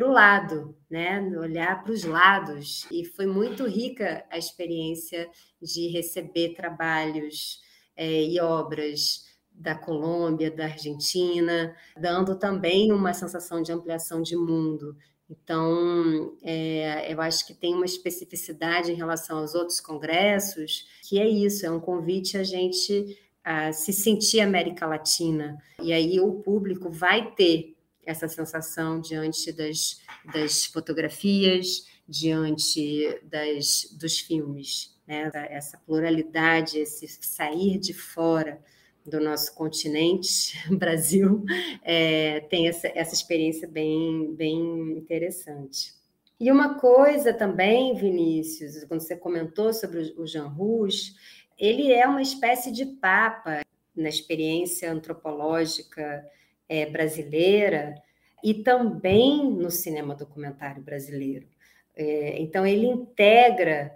para 0.00 0.08
o 0.08 0.12
lado, 0.12 0.74
né? 0.88 1.20
olhar 1.38 1.82
para 1.82 1.92
os 1.92 2.04
lados. 2.04 2.86
E 2.90 3.04
foi 3.04 3.26
muito 3.26 3.66
rica 3.66 4.24
a 4.30 4.38
experiência 4.38 5.28
de 5.60 5.88
receber 5.88 6.54
trabalhos 6.54 7.60
é, 7.94 8.24
e 8.24 8.40
obras 8.40 9.26
da 9.52 9.74
Colômbia, 9.74 10.50
da 10.50 10.64
Argentina, 10.64 11.76
dando 11.94 12.38
também 12.38 12.90
uma 12.92 13.12
sensação 13.12 13.60
de 13.60 13.72
ampliação 13.72 14.22
de 14.22 14.34
mundo. 14.34 14.96
Então, 15.28 16.34
é, 16.42 17.12
eu 17.12 17.20
acho 17.20 17.46
que 17.46 17.52
tem 17.52 17.74
uma 17.74 17.84
especificidade 17.84 18.90
em 18.90 18.96
relação 18.96 19.36
aos 19.36 19.54
outros 19.54 19.82
congressos, 19.82 20.86
que 21.06 21.20
é 21.20 21.28
isso, 21.28 21.66
é 21.66 21.70
um 21.70 21.78
convite 21.78 22.38
a 22.38 22.42
gente 22.42 23.18
a 23.44 23.70
se 23.70 23.92
sentir 23.92 24.40
América 24.40 24.86
Latina. 24.86 25.58
E 25.82 25.92
aí 25.92 26.18
o 26.20 26.40
público 26.40 26.90
vai 26.90 27.32
ter 27.32 27.76
essa 28.10 28.28
sensação 28.28 29.00
diante 29.00 29.52
das, 29.52 30.00
das 30.32 30.66
fotografias, 30.66 31.86
diante 32.06 33.20
das, 33.22 33.88
dos 33.98 34.18
filmes, 34.18 34.96
né? 35.06 35.30
essa 35.50 35.78
pluralidade, 35.78 36.78
esse 36.78 37.08
sair 37.22 37.78
de 37.78 37.94
fora 37.94 38.60
do 39.06 39.20
nosso 39.20 39.54
continente, 39.54 40.58
Brasil, 40.76 41.44
é, 41.82 42.40
tem 42.40 42.68
essa, 42.68 42.88
essa 42.94 43.14
experiência 43.14 43.68
bem, 43.68 44.34
bem 44.34 44.98
interessante. 44.98 45.94
E 46.38 46.50
uma 46.50 46.78
coisa 46.78 47.34
também, 47.34 47.94
Vinícius, 47.94 48.82
quando 48.84 49.00
você 49.00 49.16
comentou 49.16 49.72
sobre 49.72 50.14
o 50.16 50.26
Jean 50.26 50.46
Rouge, 50.46 51.12
ele 51.58 51.92
é 51.92 52.06
uma 52.06 52.22
espécie 52.22 52.72
de 52.72 52.86
papa 52.86 53.60
na 53.94 54.08
experiência 54.08 54.90
antropológica 54.90 56.24
é, 56.70 56.86
brasileira 56.86 57.96
e 58.44 58.54
também 58.54 59.50
no 59.50 59.72
cinema 59.72 60.14
documentário 60.14 60.80
brasileiro. 60.80 61.48
É, 61.96 62.40
então, 62.40 62.64
ele 62.64 62.86
integra 62.86 63.92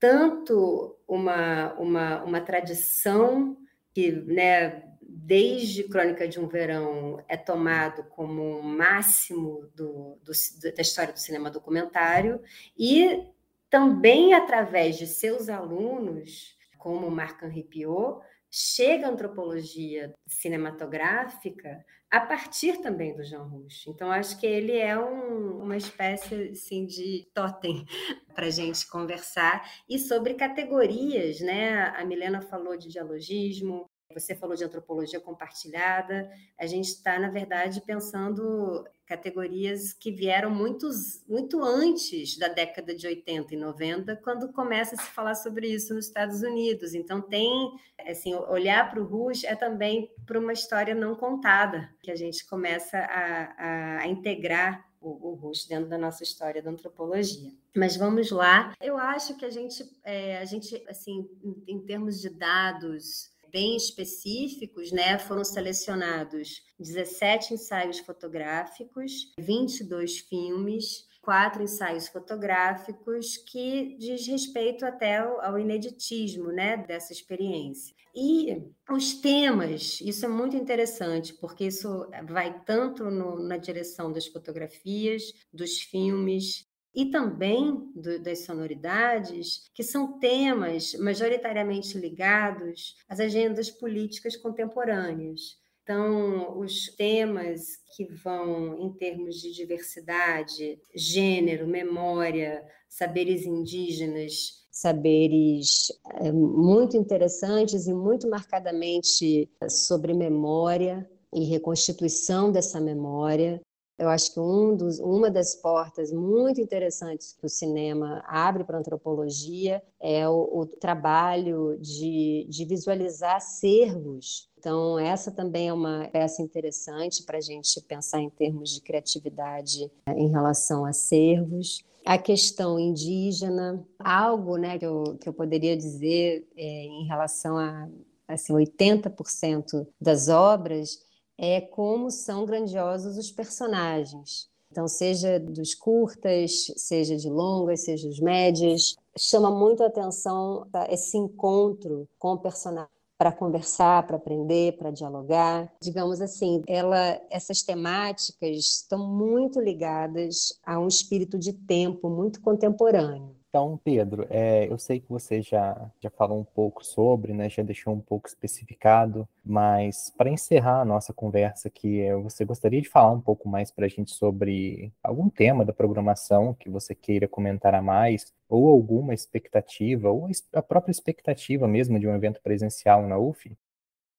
tanto 0.00 0.96
uma, 1.06 1.74
uma, 1.74 2.24
uma 2.24 2.40
tradição 2.40 3.56
que 3.92 4.10
né, 4.10 4.82
desde 5.02 5.84
Crônica 5.84 6.26
de 6.26 6.40
um 6.40 6.48
Verão 6.48 7.22
é 7.28 7.36
tomado 7.36 8.04
como 8.04 8.58
um 8.58 8.62
máximo 8.62 9.70
do, 9.74 10.18
do, 10.24 10.32
da 10.74 10.82
história 10.82 11.12
do 11.12 11.20
cinema 11.20 11.50
documentário, 11.50 12.40
e 12.76 13.26
também 13.68 14.32
através 14.32 14.96
de 14.96 15.06
seus 15.06 15.50
alunos, 15.50 16.56
como 16.78 17.10
Marc-Henri 17.10 17.64
Piot, 17.64 18.20
chega 18.50 19.06
a 19.06 19.10
antropologia 19.10 20.14
cinematográfica 20.26 21.84
a 22.10 22.20
partir 22.20 22.80
também 22.80 23.14
do 23.14 23.24
Jean 23.24 23.42
Rouge. 23.42 23.84
Então, 23.88 24.10
acho 24.10 24.38
que 24.38 24.46
ele 24.46 24.76
é 24.76 24.98
um, 24.98 25.62
uma 25.62 25.76
espécie 25.76 26.50
assim, 26.50 26.86
de 26.86 27.26
totem 27.34 27.84
para 28.34 28.46
a 28.46 28.50
gente 28.50 28.88
conversar. 28.88 29.68
E 29.88 29.98
sobre 29.98 30.34
categorias, 30.34 31.40
né? 31.40 31.88
A 31.96 32.04
Milena 32.04 32.40
falou 32.40 32.76
de 32.76 32.88
dialogismo, 32.88 33.90
você 34.20 34.34
falou 34.34 34.56
de 34.56 34.64
antropologia 34.64 35.20
compartilhada. 35.20 36.30
A 36.58 36.66
gente 36.66 36.88
está, 36.88 37.18
na 37.18 37.28
verdade, 37.28 37.80
pensando 37.80 38.84
categorias 39.06 39.92
que 39.92 40.10
vieram 40.10 40.50
muitos, 40.50 41.24
muito 41.28 41.62
antes 41.62 42.36
da 42.36 42.48
década 42.48 42.94
de 42.94 43.06
80 43.06 43.54
e 43.54 43.56
90, 43.56 44.16
quando 44.16 44.52
começa 44.52 44.96
a 44.96 44.98
se 44.98 45.10
falar 45.10 45.34
sobre 45.34 45.68
isso 45.68 45.94
nos 45.94 46.06
Estados 46.06 46.42
Unidos. 46.42 46.92
Então, 46.92 47.20
tem, 47.20 47.72
assim, 48.06 48.34
olhar 48.34 48.90
para 48.90 49.00
o 49.00 49.04
Rush 49.04 49.44
é 49.44 49.54
também 49.54 50.10
para 50.26 50.38
uma 50.38 50.52
história 50.52 50.94
não 50.94 51.14
contada, 51.14 51.88
que 52.02 52.10
a 52.10 52.16
gente 52.16 52.44
começa 52.46 52.98
a, 52.98 53.54
a, 53.56 53.98
a 54.00 54.06
integrar 54.08 54.84
o, 55.00 55.30
o 55.30 55.34
Rush 55.34 55.66
dentro 55.66 55.88
da 55.88 55.96
nossa 55.96 56.24
história 56.24 56.60
da 56.60 56.70
antropologia. 56.70 57.52
Mas 57.76 57.96
vamos 57.96 58.30
lá. 58.30 58.74
Eu 58.80 58.96
acho 58.96 59.36
que 59.36 59.44
a 59.44 59.50
gente, 59.50 59.84
é, 60.02 60.38
a 60.38 60.44
gente 60.44 60.82
assim, 60.88 61.28
em, 61.42 61.74
em 61.74 61.80
termos 61.80 62.20
de 62.20 62.28
dados, 62.28 63.30
bem 63.56 63.74
específicos, 63.74 64.92
né, 64.92 65.18
foram 65.18 65.42
selecionados 65.42 66.62
17 66.78 67.54
ensaios 67.54 67.98
fotográficos, 68.00 69.32
22 69.38 70.18
filmes, 70.18 71.06
quatro 71.22 71.62
ensaios 71.62 72.06
fotográficos 72.06 73.38
que 73.38 73.96
diz 73.98 74.26
respeito 74.26 74.84
até 74.84 75.16
ao 75.16 75.58
ineditismo, 75.58 76.52
né, 76.52 76.76
dessa 76.76 77.14
experiência. 77.14 77.96
E 78.14 78.62
os 78.90 79.14
temas, 79.14 80.02
isso 80.02 80.26
é 80.26 80.28
muito 80.28 80.54
interessante, 80.54 81.32
porque 81.32 81.64
isso 81.64 82.06
vai 82.28 82.62
tanto 82.62 83.04
no, 83.10 83.38
na 83.38 83.56
direção 83.56 84.12
das 84.12 84.26
fotografias, 84.26 85.32
dos 85.50 85.80
filmes, 85.80 86.66
e 86.96 87.10
também 87.10 87.92
do, 87.94 88.18
das 88.18 88.40
sonoridades, 88.40 89.70
que 89.74 89.82
são 89.82 90.18
temas 90.18 90.94
majoritariamente 90.94 91.98
ligados 91.98 92.96
às 93.06 93.20
agendas 93.20 93.70
políticas 93.70 94.34
contemporâneas. 94.34 95.58
Então, 95.82 96.58
os 96.58 96.88
temas 96.96 97.76
que 97.94 98.06
vão 98.06 98.78
em 98.80 98.92
termos 98.94 99.36
de 99.40 99.52
diversidade, 99.52 100.80
gênero, 100.94 101.68
memória, 101.68 102.64
saberes 102.88 103.44
indígenas, 103.44 104.66
saberes 104.70 105.92
é, 106.20 106.32
muito 106.32 106.96
interessantes 106.96 107.86
e 107.86 107.94
muito 107.94 108.28
marcadamente 108.28 109.48
sobre 109.68 110.12
memória 110.12 111.08
e 111.32 111.44
reconstituição 111.44 112.50
dessa 112.50 112.80
memória, 112.80 113.60
eu 113.98 114.08
acho 114.08 114.34
que 114.34 114.40
um 114.40 114.76
dos, 114.76 114.98
uma 115.00 115.30
das 115.30 115.54
portas 115.54 116.12
muito 116.12 116.60
interessantes 116.60 117.32
que 117.32 117.46
o 117.46 117.48
cinema 117.48 118.22
abre 118.26 118.62
para 118.64 118.76
a 118.76 118.80
antropologia 118.80 119.82
é 120.00 120.28
o, 120.28 120.60
o 120.60 120.66
trabalho 120.66 121.78
de, 121.80 122.46
de 122.48 122.64
visualizar 122.64 123.36
acervos. 123.36 124.50
Então, 124.58 124.98
essa 124.98 125.30
também 125.30 125.68
é 125.68 125.72
uma 125.72 126.08
peça 126.12 126.42
interessante 126.42 127.22
para 127.22 127.38
a 127.38 127.40
gente 127.40 127.80
pensar 127.82 128.20
em 128.20 128.28
termos 128.28 128.70
de 128.70 128.80
criatividade 128.80 129.90
né, 130.06 130.14
em 130.16 130.28
relação 130.28 130.84
a 130.84 130.90
acervos 130.90 131.84
a 132.06 132.16
questão 132.16 132.78
indígena, 132.78 133.84
algo 133.98 134.56
né, 134.56 134.78
que, 134.78 134.86
eu, 134.86 135.18
que 135.20 135.28
eu 135.28 135.32
poderia 135.32 135.76
dizer 135.76 136.48
é, 136.56 136.84
em 136.84 137.04
relação 137.04 137.58
a 137.58 137.88
assim, 138.28 138.52
80% 138.52 139.86
das 140.00 140.28
obras 140.28 141.04
é 141.38 141.60
como 141.60 142.10
são 142.10 142.44
grandiosos 142.44 143.16
os 143.16 143.30
personagens. 143.30 144.48
Então, 144.70 144.88
seja 144.88 145.38
dos 145.38 145.74
curtas, 145.74 146.72
seja 146.76 147.16
de 147.16 147.30
longas, 147.30 147.84
seja 147.84 148.08
dos 148.08 148.20
médios, 148.20 148.96
chama 149.16 149.50
muito 149.50 149.82
a 149.82 149.86
atenção 149.86 150.66
esse 150.90 151.16
encontro 151.16 152.08
com 152.18 152.32
o 152.32 152.38
personagem 152.38 152.90
para 153.18 153.32
conversar, 153.32 154.06
para 154.06 154.16
aprender, 154.16 154.76
para 154.76 154.90
dialogar. 154.90 155.72
Digamos 155.80 156.20
assim, 156.20 156.62
ela, 156.66 157.18
essas 157.30 157.62
temáticas 157.62 158.56
estão 158.58 159.08
muito 159.08 159.60
ligadas 159.60 160.58
a 160.62 160.78
um 160.78 160.88
espírito 160.88 161.38
de 161.38 161.52
tempo 161.52 162.10
muito 162.10 162.40
contemporâneo. 162.40 163.34
Então, 163.56 163.80
Pedro, 163.82 164.26
é, 164.28 164.70
eu 164.70 164.78
sei 164.78 165.00
que 165.00 165.08
você 165.08 165.40
já, 165.40 165.90
já 165.98 166.10
falou 166.10 166.38
um 166.38 166.44
pouco 166.44 166.84
sobre, 166.84 167.32
né, 167.32 167.48
já 167.48 167.62
deixou 167.62 167.94
um 167.94 168.00
pouco 168.02 168.28
especificado, 168.28 169.26
mas 169.42 170.12
para 170.14 170.28
encerrar 170.28 170.82
a 170.82 170.84
nossa 170.84 171.14
conversa 171.14 171.68
aqui, 171.68 172.02
é, 172.02 172.14
você 172.14 172.44
gostaria 172.44 172.82
de 172.82 172.88
falar 172.90 173.12
um 173.12 173.20
pouco 173.20 173.48
mais 173.48 173.70
para 173.70 173.86
a 173.86 173.88
gente 173.88 174.10
sobre 174.10 174.92
algum 175.02 175.30
tema 175.30 175.64
da 175.64 175.72
programação 175.72 176.52
que 176.52 176.68
você 176.68 176.94
queira 176.94 177.26
comentar 177.26 177.74
a 177.74 177.80
mais, 177.80 178.30
ou 178.46 178.68
alguma 178.68 179.14
expectativa, 179.14 180.10
ou 180.10 180.28
a 180.52 180.62
própria 180.62 180.92
expectativa 180.92 181.66
mesmo 181.66 181.98
de 181.98 182.06
um 182.06 182.14
evento 182.14 182.42
presencial 182.42 183.08
na 183.08 183.16
UF? 183.16 183.56